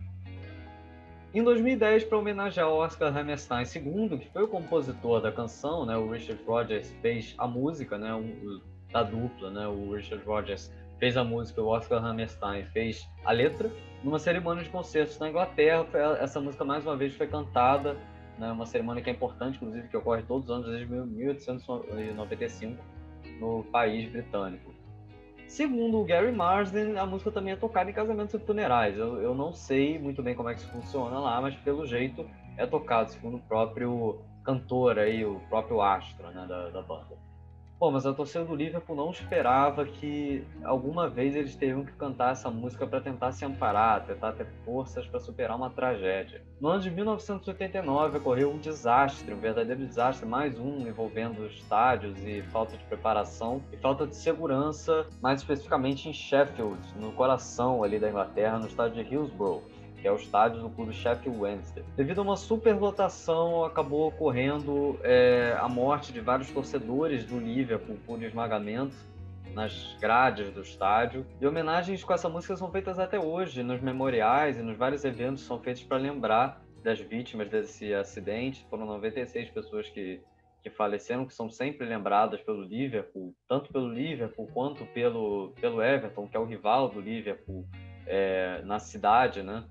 Em 1.31 1.43
2010, 1.43 2.05
para 2.05 2.17
homenagear 2.17 2.67
o 2.67 2.77
Oscar 2.77 3.15
Hammerstein 3.15 3.63
II, 3.63 4.17
que 4.17 4.29
foi 4.29 4.41
o 4.41 4.47
compositor 4.47 5.21
da 5.21 5.31
canção, 5.31 5.85
né, 5.85 5.95
o 5.95 6.09
Richard 6.09 6.43
Rodgers 6.43 6.91
fez 7.03 7.35
a 7.37 7.45
música, 7.47 7.99
né, 7.99 8.15
um, 8.15 8.59
da 8.91 9.03
dupla, 9.03 9.51
né, 9.51 9.67
o 9.67 9.93
Richard 9.93 10.25
Rodgers 10.25 10.73
fez 11.01 11.17
a 11.17 11.23
música, 11.23 11.59
o 11.59 11.65
Oscar 11.65 12.05
Hammerstein 12.05 12.63
fez 12.65 13.09
a 13.25 13.31
letra. 13.31 13.71
Numa 14.03 14.19
cerimônia 14.19 14.63
de 14.63 14.69
concertos 14.69 15.17
na 15.17 15.29
Inglaterra, 15.29 15.87
essa 16.21 16.39
música 16.39 16.63
mais 16.63 16.85
uma 16.85 16.95
vez 16.95 17.15
foi 17.15 17.25
cantada, 17.25 17.97
né, 18.37 18.51
uma 18.51 18.67
cerimônia 18.67 19.01
que 19.01 19.09
é 19.09 19.13
importante, 19.13 19.55
inclusive, 19.55 19.87
que 19.87 19.97
ocorre 19.97 20.21
todos 20.21 20.47
os 20.47 20.55
anos 20.55 20.67
desde 20.67 20.85
1895 20.85 22.83
no 23.39 23.63
país 23.71 24.11
britânico. 24.11 24.71
Segundo 25.47 25.99
o 25.99 26.05
Gary 26.05 26.31
Marsden, 26.31 26.95
a 26.99 27.05
música 27.05 27.31
também 27.31 27.53
é 27.53 27.55
tocada 27.55 27.89
em 27.89 27.93
casamentos 27.93 28.35
e 28.35 28.39
funerais. 28.39 28.95
Eu, 28.95 29.19
eu 29.19 29.33
não 29.33 29.51
sei 29.51 29.97
muito 29.97 30.21
bem 30.21 30.35
como 30.35 30.49
é 30.49 30.53
que 30.53 30.59
isso 30.59 30.69
funciona 30.71 31.19
lá, 31.19 31.41
mas 31.41 31.55
pelo 31.55 31.83
jeito 31.83 32.29
é 32.57 32.67
tocado, 32.67 33.09
segundo 33.09 33.37
o 33.37 33.41
próprio 33.41 34.21
cantor 34.43 34.99
aí, 34.99 35.25
o 35.25 35.39
próprio 35.49 35.81
astro 35.81 36.27
né, 36.29 36.45
da, 36.47 36.69
da 36.69 36.81
banda. 36.83 37.30
Bom, 37.81 37.89
mas 37.89 38.05
a 38.05 38.13
torcida 38.13 38.45
do 38.45 38.55
Liverpool 38.55 38.95
não 38.95 39.09
esperava 39.09 39.83
que 39.85 40.45
alguma 40.63 41.09
vez 41.09 41.35
eles 41.35 41.55
teriam 41.55 41.83
que 41.83 41.91
cantar 41.93 42.33
essa 42.33 42.47
música 42.47 42.85
para 42.85 43.01
tentar 43.01 43.31
se 43.31 43.43
amparar, 43.43 44.05
tentar 44.05 44.33
ter 44.33 44.45
forças 44.63 45.07
para 45.07 45.19
superar 45.19 45.57
uma 45.57 45.71
tragédia. 45.71 46.43
No 46.59 46.69
ano 46.69 46.79
de 46.79 46.91
1989 46.91 48.19
ocorreu 48.19 48.51
um 48.51 48.59
desastre, 48.59 49.33
um 49.33 49.39
verdadeiro 49.39 49.83
desastre, 49.83 50.27
mais 50.27 50.59
um 50.59 50.87
envolvendo 50.87 51.43
estádios 51.47 52.23
e 52.23 52.43
falta 52.51 52.77
de 52.77 52.83
preparação 52.83 53.63
e 53.73 53.77
falta 53.77 54.05
de 54.05 54.15
segurança, 54.15 55.07
mais 55.19 55.41
especificamente 55.41 56.07
em 56.07 56.13
Sheffield, 56.13 56.79
no 56.99 57.11
coração 57.13 57.83
ali 57.83 57.97
da 57.97 58.09
Inglaterra, 58.09 58.59
no 58.59 58.67
estádio 58.67 59.03
de 59.03 59.11
Hillsborough 59.11 59.63
que 60.01 60.07
é 60.07 60.11
o 60.11 60.15
estádio 60.15 60.61
do 60.61 60.69
clube 60.69 60.91
Sheffield 60.91 61.39
Wednesday. 61.39 61.83
Devido 61.95 62.19
a 62.19 62.21
uma 62.23 62.35
superlotação, 62.35 63.63
acabou 63.63 64.07
ocorrendo 64.07 64.99
é, 65.03 65.55
a 65.59 65.69
morte 65.69 66.11
de 66.11 66.19
vários 66.19 66.49
torcedores 66.49 67.23
do 67.23 67.39
Liverpool 67.39 67.97
por 68.05 68.21
esmagamento 68.23 68.95
nas 69.53 69.95
grades 69.99 70.51
do 70.51 70.61
estádio. 70.61 71.25
E 71.39 71.45
homenagens 71.45 72.03
com 72.03 72.13
essa 72.13 72.27
música 72.27 72.55
são 72.57 72.71
feitas 72.71 72.97
até 72.97 73.19
hoje, 73.19 73.61
nos 73.61 73.79
memoriais 73.79 74.57
e 74.57 74.61
nos 74.61 74.75
vários 74.75 75.05
eventos 75.05 75.43
são 75.43 75.59
feitos 75.59 75.83
para 75.83 75.97
lembrar 75.97 76.61
das 76.83 76.99
vítimas 76.99 77.49
desse 77.49 77.93
acidente. 77.93 78.65
Foram 78.69 78.85
96 78.87 79.51
pessoas 79.51 79.87
que, 79.89 80.19
que 80.63 80.69
faleceram, 80.71 81.27
que 81.27 81.33
são 81.33 81.49
sempre 81.49 81.85
lembradas 81.85 82.41
pelo 82.41 82.63
Liverpool, 82.63 83.35
tanto 83.47 83.71
pelo 83.71 83.87
Liverpool 83.93 84.47
quanto 84.51 84.83
pelo, 84.87 85.53
pelo 85.61 85.83
Everton, 85.83 86.27
que 86.27 86.35
é 86.35 86.39
o 86.39 86.45
rival 86.45 86.89
do 86.89 86.99
Liverpool 86.99 87.67
é, 88.07 88.61
na 88.63 88.79
cidade, 88.79 89.43
né? 89.43 89.63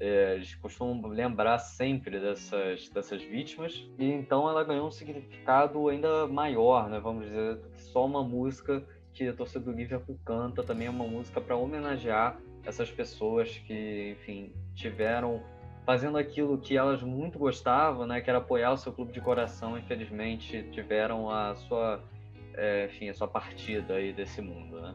É, 0.00 0.36
eles 0.36 0.54
costumam 0.54 1.10
lembrar 1.10 1.58
sempre 1.58 2.20
dessas, 2.20 2.88
dessas 2.88 3.20
vítimas, 3.20 3.84
e 3.98 4.04
então 4.12 4.48
ela 4.48 4.62
ganhou 4.62 4.86
um 4.86 4.92
significado 4.92 5.88
ainda 5.88 6.28
maior, 6.28 6.88
né, 6.88 7.00
vamos 7.00 7.26
dizer, 7.26 7.56
do 7.56 7.68
que 7.70 7.82
só 7.82 8.06
uma 8.06 8.22
música 8.22 8.84
que 9.12 9.26
a 9.26 9.32
torcida 9.32 9.64
do 9.64 9.72
Liverpool 9.72 10.16
canta, 10.24 10.62
também 10.62 10.86
é 10.86 10.90
uma 10.90 11.06
música 11.06 11.40
para 11.40 11.56
homenagear 11.56 12.40
essas 12.64 12.88
pessoas 12.88 13.58
que, 13.66 14.12
enfim, 14.12 14.52
tiveram 14.74 15.42
fazendo 15.84 16.16
aquilo 16.18 16.58
que 16.58 16.76
elas 16.76 17.02
muito 17.02 17.38
gostavam, 17.38 18.06
né, 18.06 18.20
que 18.20 18.30
era 18.30 18.38
apoiar 18.38 18.72
o 18.72 18.76
seu 18.76 18.92
clube 18.92 19.10
de 19.10 19.20
coração, 19.20 19.76
infelizmente 19.76 20.62
tiveram 20.70 21.28
a 21.28 21.56
sua, 21.56 22.04
é, 22.54 22.86
enfim, 22.86 23.08
a 23.08 23.14
sua 23.14 23.26
partida 23.26 23.94
aí 23.94 24.12
desse 24.12 24.40
mundo, 24.40 24.80
né. 24.80 24.94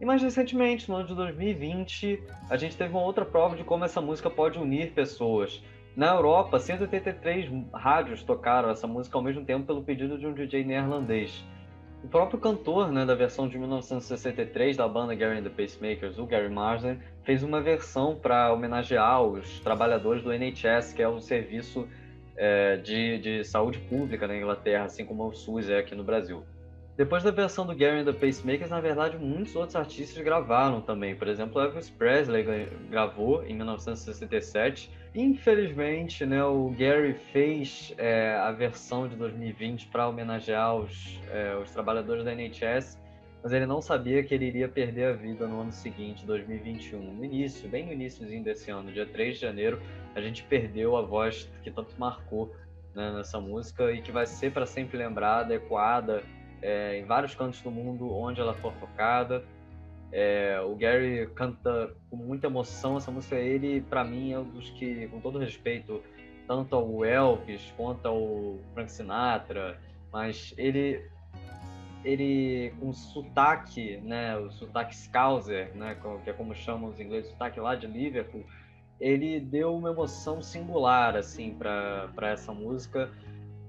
E 0.00 0.04
mais 0.04 0.22
recentemente, 0.22 0.88
no 0.90 0.96
ano 0.96 1.06
de 1.06 1.14
2020, 1.14 2.22
a 2.50 2.56
gente 2.56 2.76
teve 2.76 2.92
uma 2.92 3.02
outra 3.02 3.24
prova 3.24 3.56
de 3.56 3.64
como 3.64 3.84
essa 3.84 4.00
música 4.00 4.28
pode 4.28 4.58
unir 4.58 4.92
pessoas. 4.92 5.62
Na 5.96 6.08
Europa, 6.14 6.58
183 6.58 7.48
rádios 7.72 8.22
tocaram 8.22 8.68
essa 8.70 8.86
música 8.86 9.16
ao 9.16 9.22
mesmo 9.22 9.44
tempo 9.44 9.64
pelo 9.64 9.82
pedido 9.82 10.18
de 10.18 10.26
um 10.26 10.32
DJ 10.32 10.64
neerlandês. 10.64 11.44
O 12.02 12.08
próprio 12.08 12.38
cantor 12.38 12.92
né, 12.92 13.06
da 13.06 13.14
versão 13.14 13.48
de 13.48 13.56
1963 13.56 14.76
da 14.76 14.86
banda 14.86 15.14
Gary 15.14 15.38
and 15.38 15.44
the 15.44 15.48
Pacemakers, 15.48 16.18
o 16.18 16.26
Gary 16.26 16.50
Marsden, 16.50 16.98
fez 17.22 17.42
uma 17.42 17.62
versão 17.62 18.16
para 18.16 18.52
homenagear 18.52 19.22
os 19.22 19.60
trabalhadores 19.60 20.22
do 20.22 20.32
NHS, 20.32 20.92
que 20.92 21.00
é 21.00 21.08
o 21.08 21.20
serviço 21.20 21.88
é, 22.36 22.76
de, 22.76 23.18
de 23.18 23.44
saúde 23.44 23.78
pública 23.78 24.26
na 24.26 24.36
Inglaterra, 24.36 24.84
assim 24.84 25.06
como 25.06 25.26
o 25.26 25.32
SUS 25.32 25.70
é 25.70 25.78
aqui 25.78 25.94
no 25.94 26.04
Brasil. 26.04 26.42
Depois 26.96 27.24
da 27.24 27.32
versão 27.32 27.66
do 27.66 27.74
Gary 27.74 28.00
and 28.00 28.04
the 28.04 28.12
Pacemakers, 28.12 28.70
na 28.70 28.80
verdade, 28.80 29.18
muitos 29.18 29.56
outros 29.56 29.74
artistas 29.74 30.22
gravaram 30.22 30.80
também. 30.80 31.16
Por 31.16 31.26
exemplo, 31.26 31.60
Elvis 31.60 31.90
Presley 31.90 32.44
gravou 32.88 33.44
em 33.44 33.56
1967. 33.56 34.92
Infelizmente, 35.12 36.24
né, 36.24 36.44
o 36.44 36.72
Gary 36.78 37.14
fez 37.14 37.92
é, 37.98 38.36
a 38.36 38.52
versão 38.52 39.08
de 39.08 39.16
2020 39.16 39.88
para 39.88 40.06
homenagear 40.06 40.76
os, 40.76 41.20
é, 41.32 41.56
os 41.56 41.72
trabalhadores 41.72 42.24
da 42.24 42.32
NHS, 42.32 42.96
mas 43.42 43.52
ele 43.52 43.66
não 43.66 43.82
sabia 43.82 44.22
que 44.22 44.32
ele 44.32 44.46
iria 44.46 44.68
perder 44.68 45.06
a 45.06 45.12
vida 45.12 45.48
no 45.48 45.62
ano 45.62 45.72
seguinte, 45.72 46.24
2021. 46.24 47.00
No 47.00 47.24
início, 47.24 47.68
bem 47.68 47.86
no 47.86 47.92
iníciozinho 47.92 48.44
desse 48.44 48.70
ano, 48.70 48.92
dia 48.92 49.04
3 49.04 49.34
de 49.34 49.40
janeiro, 49.40 49.82
a 50.14 50.20
gente 50.20 50.44
perdeu 50.44 50.96
a 50.96 51.02
voz 51.02 51.50
que 51.64 51.72
tanto 51.72 51.92
marcou 51.98 52.54
né, 52.94 53.12
nessa 53.12 53.40
música 53.40 53.90
e 53.90 54.00
que 54.00 54.12
vai 54.12 54.26
ser 54.26 54.52
para 54.52 54.64
sempre 54.64 54.96
lembrada, 54.96 55.54
ecoada 55.54 56.22
é, 56.64 56.98
em 56.98 57.04
vários 57.04 57.34
cantos 57.34 57.60
do 57.60 57.70
mundo 57.70 58.10
onde 58.10 58.40
ela 58.40 58.54
for 58.54 58.72
tocada. 58.80 59.44
É, 60.10 60.58
o 60.60 60.74
Gary 60.74 61.28
canta 61.34 61.94
com 62.08 62.16
muita 62.16 62.46
emoção 62.46 62.96
essa 62.96 63.10
música. 63.10 63.36
Ele, 63.36 63.82
para 63.82 64.02
mim, 64.02 64.32
é 64.32 64.38
um 64.38 64.44
dos 64.44 64.70
que, 64.70 65.06
com 65.08 65.20
todo 65.20 65.38
respeito, 65.38 66.02
tanto 66.48 66.74
ao 66.74 67.04
Elvis 67.04 67.70
quanto 67.76 68.06
ao 68.06 68.58
Frank 68.72 68.90
Sinatra, 68.90 69.78
mas 70.10 70.54
ele 70.56 71.02
ele 72.02 72.74
com 72.78 72.92
sotaque, 72.92 73.96
né, 73.98 74.36
o 74.36 74.50
sotaque 74.50 74.94
Scouser, 74.94 75.74
né, 75.74 75.96
que 76.22 76.28
é 76.28 76.34
como 76.34 76.54
chamam 76.54 76.90
os 76.90 77.00
ingleses, 77.00 77.30
sotaque 77.30 77.58
lá 77.58 77.74
de 77.74 77.86
Liverpool, 77.86 78.44
ele 79.00 79.40
deu 79.40 79.74
uma 79.74 79.88
emoção 79.90 80.42
singular 80.42 81.16
assim 81.16 81.54
para 81.54 82.30
essa 82.30 82.52
música 82.52 83.10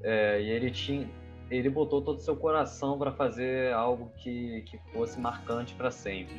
É, 0.03 0.39
e 0.41 0.49
ele 0.49 0.69
tinha, 0.69 1.09
ele 1.49 1.69
botou 1.69 2.01
todo 2.01 2.17
o 2.17 2.21
seu 2.21 2.35
coração 2.35 2.97
para 2.97 3.11
fazer 3.11 3.73
algo 3.73 4.11
que, 4.17 4.61
que 4.63 4.77
fosse 4.91 5.19
marcante 5.19 5.73
para 5.75 5.91
sempre. 5.91 6.35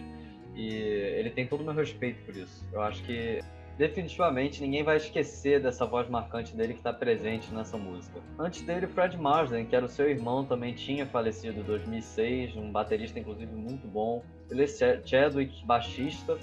E 0.55 0.69
ele 0.69 1.31
tem 1.31 1.47
todo 1.47 1.61
o 1.61 1.65
meu 1.65 1.75
respeito 1.75 2.25
por 2.25 2.35
isso. 2.35 2.65
Eu 2.73 2.81
acho 2.81 3.03
que 3.05 3.41
definitivamente 3.77 4.63
ninguém 4.63 4.83
vai 4.83 4.97
esquecer 4.97 5.61
dessa 5.61 5.85
voz 5.85 6.09
marcante 6.09 6.57
dele 6.57 6.73
que 6.73 6.81
está 6.81 6.93
presente 6.93 7.53
nessa 7.53 7.77
música. 7.77 8.21
Antes 8.39 8.63
dele, 8.63 8.87
Fred 8.87 9.17
Marsden, 9.19 9.67
que 9.67 9.77
era 9.77 9.85
o 9.85 9.89
seu 9.89 10.09
irmão, 10.09 10.45
também 10.45 10.75
tinha 10.75 11.05
falecido 11.07 11.61
em 11.61 11.63
2006, 11.63 12.57
um 12.57 12.73
baterista 12.73 13.19
inclusive 13.19 13.53
muito 13.53 13.87
bom. 13.87 14.25
Ele 14.51 14.65
é 14.65 14.67
Chadwick, 15.05 15.65
baixista, 15.67 16.39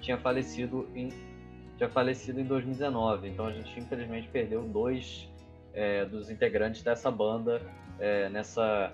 tinha 0.00 0.16
falecido 0.16 0.88
em 0.94 1.10
tinha 1.76 1.90
falecido 1.90 2.40
em 2.40 2.44
2019. 2.44 3.28
Então 3.28 3.46
a 3.46 3.52
gente 3.52 3.78
infelizmente 3.78 4.28
perdeu 4.28 4.62
dois 4.62 5.28
é, 5.74 6.06
dos 6.06 6.30
integrantes 6.30 6.82
dessa 6.82 7.10
banda 7.10 7.60
é, 7.98 8.28
nessa 8.28 8.92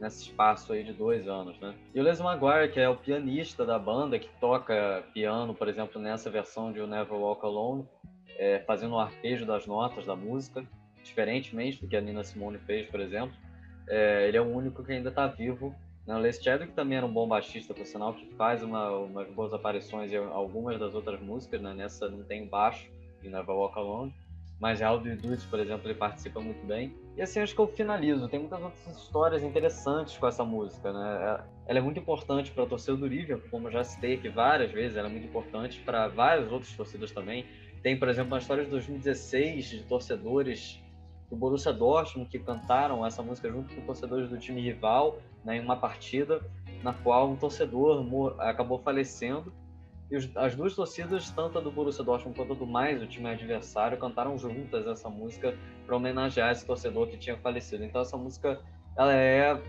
nesse 0.00 0.22
espaço 0.22 0.72
aí 0.72 0.84
de 0.84 0.92
dois 0.92 1.26
anos, 1.26 1.58
né? 1.58 1.74
E 1.92 2.00
o 2.00 2.02
Les 2.04 2.20
Maguire, 2.20 2.70
que 2.70 2.78
é 2.78 2.88
o 2.88 2.96
pianista 2.96 3.66
da 3.66 3.78
banda, 3.78 4.18
que 4.18 4.28
toca 4.40 5.04
piano, 5.12 5.54
por 5.54 5.68
exemplo, 5.68 6.00
nessa 6.00 6.30
versão 6.30 6.72
de 6.72 6.80
Never 6.86 7.14
Walk 7.14 7.44
Alone, 7.44 7.84
é, 8.36 8.60
fazendo 8.60 8.94
o 8.94 8.98
arpejo 9.00 9.44
das 9.44 9.66
notas 9.66 10.06
da 10.06 10.14
música, 10.14 10.64
diferentemente 11.02 11.80
do 11.80 11.88
que 11.88 11.96
a 11.96 12.00
Nina 12.00 12.22
Simone 12.22 12.58
fez, 12.58 12.88
por 12.88 13.00
exemplo. 13.00 13.34
É, 13.88 14.28
ele 14.28 14.36
é 14.36 14.40
o 14.40 14.46
único 14.46 14.84
que 14.84 14.92
ainda 14.92 15.08
está 15.08 15.26
vivo. 15.26 15.74
Né? 16.06 16.14
O 16.14 16.18
Les 16.18 16.40
Chadwick 16.40 16.74
também 16.74 16.98
era 16.98 17.06
um 17.06 17.12
bom 17.12 17.26
baixista, 17.26 17.74
por 17.74 17.84
sinal, 17.84 18.14
que 18.14 18.24
faz 18.36 18.62
uma, 18.62 18.90
umas 18.90 19.28
boas 19.30 19.52
aparições 19.52 20.12
em 20.12 20.16
algumas 20.16 20.78
das 20.78 20.94
outras 20.94 21.20
músicas, 21.20 21.60
né? 21.60 21.74
Nessa 21.74 22.08
não 22.08 22.22
tem 22.22 22.46
baixo, 22.46 22.88
You 23.20 23.32
Never 23.32 23.50
Walk 23.50 23.76
Alone 23.76 24.14
mas 24.60 24.80
How 24.80 24.98
Do 24.98 25.08
You 25.08 25.18
por 25.50 25.60
exemplo, 25.60 25.88
ele 25.88 25.98
participa 25.98 26.40
muito 26.40 26.64
bem. 26.66 26.94
E 27.18 27.22
assim, 27.22 27.40
acho 27.40 27.52
que 27.52 27.60
eu 27.60 27.66
finalizo. 27.66 28.28
Tem 28.28 28.38
muitas 28.38 28.62
outras 28.62 28.96
histórias 28.96 29.42
interessantes 29.42 30.16
com 30.16 30.28
essa 30.28 30.44
música, 30.44 30.92
né? 30.92 31.18
É, 31.66 31.70
ela 31.70 31.78
é 31.80 31.82
muito 31.82 31.98
importante 31.98 32.52
para 32.52 32.62
a 32.62 32.66
torcida 32.68 32.96
do 32.96 33.08
Liverpool, 33.08 33.50
como 33.50 33.66
eu 33.66 33.72
já 33.72 33.82
citei 33.82 34.14
aqui 34.14 34.28
várias 34.28 34.70
vezes, 34.70 34.96
ela 34.96 35.08
é 35.08 35.10
muito 35.10 35.26
importante 35.26 35.80
para 35.80 36.06
várias 36.06 36.52
outras 36.52 36.72
torcidas 36.76 37.10
também. 37.10 37.44
Tem, 37.82 37.98
por 37.98 38.08
exemplo, 38.08 38.32
uma 38.32 38.38
história 38.38 38.64
de 38.64 38.70
2016 38.70 39.64
de 39.64 39.82
torcedores 39.82 40.80
do 41.28 41.34
Borussia 41.34 41.72
Dortmund 41.72 42.30
que 42.30 42.38
cantaram 42.38 43.04
essa 43.04 43.20
música 43.20 43.50
junto 43.50 43.74
com 43.74 43.80
torcedores 43.80 44.30
do 44.30 44.38
time 44.38 44.60
rival 44.60 45.18
né, 45.44 45.56
em 45.56 45.60
uma 45.60 45.76
partida 45.76 46.40
na 46.84 46.92
qual 46.92 47.28
um 47.28 47.36
torcedor 47.36 48.06
acabou 48.38 48.78
falecendo 48.78 49.52
e 50.10 50.16
os, 50.16 50.30
as 50.36 50.54
duas 50.54 50.74
torcidas, 50.74 51.30
tanto 51.30 51.58
a 51.58 51.60
do 51.60 51.70
Borussia 51.70 52.02
Dortmund 52.02 52.36
quanto 52.36 52.52
a 52.52 52.56
do 52.56 52.66
mais, 52.66 53.02
o 53.02 53.06
time 53.06 53.28
adversário, 53.28 53.98
cantaram 53.98 54.38
juntas 54.38 54.86
essa 54.86 55.08
música 55.08 55.54
para 55.86 55.96
homenagear 55.96 56.50
esse 56.50 56.64
torcedor 56.64 57.08
que 57.08 57.16
tinha 57.16 57.36
falecido. 57.36 57.84
Então 57.84 58.00
essa 58.00 58.16
música, 58.16 58.60
ela 58.96 59.14
é 59.14 59.60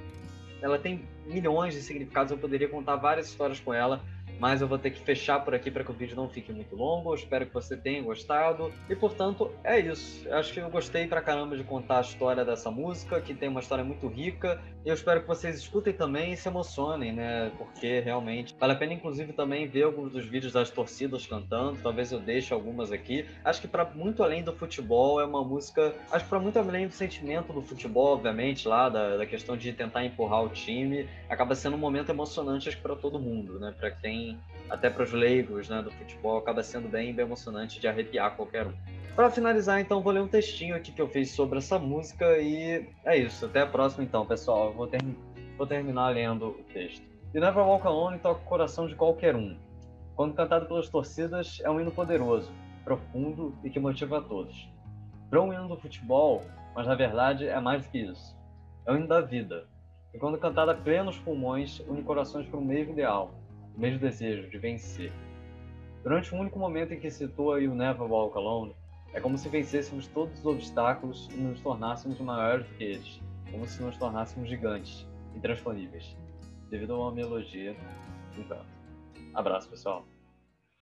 ela 0.61 0.77
tem 0.77 1.05
milhões 1.25 1.73
de 1.73 1.81
significados, 1.81 2.31
eu 2.31 2.37
poderia 2.37 2.67
contar 2.67 2.97
várias 2.97 3.27
histórias 3.27 3.59
com 3.59 3.73
ela, 3.73 4.01
mas 4.39 4.61
eu 4.61 4.67
vou 4.67 4.77
ter 4.77 4.91
que 4.91 5.01
fechar 5.01 5.43
por 5.43 5.53
aqui 5.53 5.69
para 5.69 5.83
que 5.83 5.91
o 5.91 5.93
vídeo 5.93 6.15
não 6.15 6.29
fique 6.29 6.51
muito 6.51 6.75
longo. 6.75 7.11
Eu 7.11 7.15
espero 7.15 7.45
que 7.45 7.53
você 7.53 7.75
tenha 7.75 8.01
gostado. 8.01 8.71
E 8.89 8.95
portanto, 8.95 9.51
é 9.63 9.79
isso. 9.79 10.27
Eu 10.27 10.37
acho 10.37 10.53
que 10.53 10.59
eu 10.59 10.69
gostei 10.69 11.05
pra 11.07 11.21
caramba 11.21 11.57
de 11.57 11.63
contar 11.63 11.97
a 11.97 12.01
história 12.01 12.45
dessa 12.45 12.71
música, 12.71 13.19
que 13.19 13.33
tem 13.33 13.49
uma 13.49 13.59
história 13.59 13.83
muito 13.83 14.07
rica. 14.07 14.61
E 14.85 14.89
eu 14.89 14.93
espero 14.93 15.21
que 15.21 15.27
vocês 15.27 15.57
escutem 15.57 15.93
também 15.93 16.31
e 16.31 16.37
se 16.37 16.47
emocionem, 16.47 17.11
né? 17.11 17.51
Porque 17.57 17.99
realmente 17.99 18.55
vale 18.57 18.73
a 18.73 18.75
pena, 18.75 18.93
inclusive, 18.93 19.33
também 19.33 19.67
ver 19.67 19.83
alguns 19.83 20.13
dos 20.13 20.25
vídeos 20.25 20.53
das 20.53 20.69
torcidas 20.69 21.27
cantando. 21.27 21.77
Talvez 21.83 22.11
eu 22.11 22.19
deixe 22.19 22.53
algumas 22.53 22.91
aqui. 22.91 23.25
Acho 23.43 23.59
que 23.59 23.67
para 23.67 23.83
muito 23.83 24.23
além 24.23 24.41
do 24.41 24.53
futebol, 24.53 25.19
é 25.19 25.25
uma 25.25 25.43
música. 25.43 25.93
Acho 26.09 26.23
que 26.23 26.29
para 26.29 26.39
muito 26.39 26.57
além 26.57 26.87
do 26.87 26.93
sentimento 26.93 27.51
do 27.51 27.61
futebol, 27.61 28.13
obviamente, 28.13 28.67
lá, 28.67 28.87
da, 28.87 29.17
da 29.17 29.25
questão 29.25 29.57
de 29.57 29.73
tentar 29.73 30.05
empurrar 30.05 30.43
o 30.43 30.49
time, 30.49 31.07
acaba 31.27 31.55
sendo 31.55 31.75
um 31.75 31.79
momento 31.79 32.09
emocionante, 32.09 32.69
acho 32.69 32.77
que 32.77 32.83
para 32.83 32.95
todo 32.95 33.19
mundo, 33.19 33.59
né? 33.59 33.73
Para 33.77 33.91
quem 33.91 34.28
até 34.69 34.89
para 34.89 35.03
os 35.03 35.11
leigos 35.11 35.69
né, 35.69 35.81
do 35.81 35.91
futebol, 35.91 36.37
acaba 36.37 36.61
sendo 36.61 36.87
bem, 36.87 37.13
bem 37.13 37.25
emocionante 37.25 37.79
de 37.79 37.87
arrepiar 37.87 38.35
qualquer 38.35 38.67
um. 38.67 38.73
Para 39.15 39.29
finalizar, 39.29 39.81
então, 39.81 40.01
vou 40.01 40.13
ler 40.13 40.21
um 40.21 40.27
textinho 40.27 40.75
aqui 40.75 40.91
que 40.91 41.01
eu 41.01 41.07
fiz 41.07 41.31
sobre 41.31 41.57
essa 41.57 41.77
música 41.77 42.37
e 42.37 42.87
é 43.03 43.17
isso. 43.17 43.45
Até 43.45 43.61
a 43.61 43.67
próxima, 43.67 44.03
então, 44.03 44.25
pessoal. 44.25 44.71
Vou, 44.73 44.87
ter... 44.87 45.01
vou 45.57 45.67
terminar 45.67 46.09
lendo 46.09 46.47
o 46.47 46.63
texto. 46.71 47.05
The 47.33 47.39
Never 47.39 47.63
Walk 47.63 47.85
Alone 47.85 48.19
toca 48.19 48.41
o 48.41 48.45
coração 48.45 48.87
de 48.87 48.95
qualquer 48.95 49.35
um. 49.35 49.57
Quando 50.15 50.33
cantado 50.33 50.67
pelas 50.67 50.89
torcidas, 50.89 51.59
é 51.63 51.69
um 51.69 51.79
hino 51.79 51.91
poderoso, 51.91 52.51
profundo 52.83 53.57
e 53.63 53.69
que 53.69 53.79
motiva 53.79 54.19
a 54.19 54.21
todos. 54.21 54.69
Para 55.29 55.41
um 55.41 55.53
hino 55.53 55.67
do 55.67 55.77
futebol, 55.77 56.43
mas 56.75 56.87
na 56.87 56.95
verdade 56.95 57.47
é 57.47 57.59
mais 57.59 57.83
do 57.83 57.91
que 57.91 57.99
isso. 57.99 58.35
É 58.85 58.91
o 58.91 58.95
hino 58.95 59.07
da 59.07 59.21
vida. 59.21 59.67
E 60.13 60.17
quando 60.17 60.37
cantado 60.37 60.71
a 60.71 60.75
plenos 60.75 61.17
pulmões, 61.17 61.79
une 61.87 62.01
corações 62.03 62.47
para 62.47 62.57
o 62.57 62.65
mesmo 62.65 62.93
ideal, 62.93 63.31
o 63.79 63.81
mesmo 63.81 63.99
desejo 63.99 64.49
de 64.49 64.57
vencer. 64.57 65.09
Durante 66.03 66.35
o 66.35 66.37
único 66.37 66.59
momento 66.59 66.93
em 66.93 66.99
que 66.99 67.09
situa 67.09 67.61
You 67.61 67.73
Never 67.73 68.11
Walk 68.11 68.37
Alone, 68.37 68.75
é 69.13 69.21
como 69.21 69.37
se 69.37 69.47
vencêssemos 69.47 70.05
todos 70.07 70.37
os 70.39 70.45
obstáculos 70.45 71.29
e 71.31 71.37
nos 71.37 71.61
tornássemos 71.61 72.19
maiores 72.19 72.67
do 72.67 72.73
que 72.75 72.83
eles, 72.83 73.21
como 73.49 73.65
se 73.65 73.81
nos 73.81 73.97
tornássemos 73.97 74.49
gigantes, 74.49 75.07
intransponíveis, 75.33 76.13
devido 76.69 76.93
a 76.93 76.97
uma 76.99 77.11
melodia, 77.13 77.73
encanto. 78.37 78.67
Abraço, 79.33 79.69
pessoal. 79.69 80.05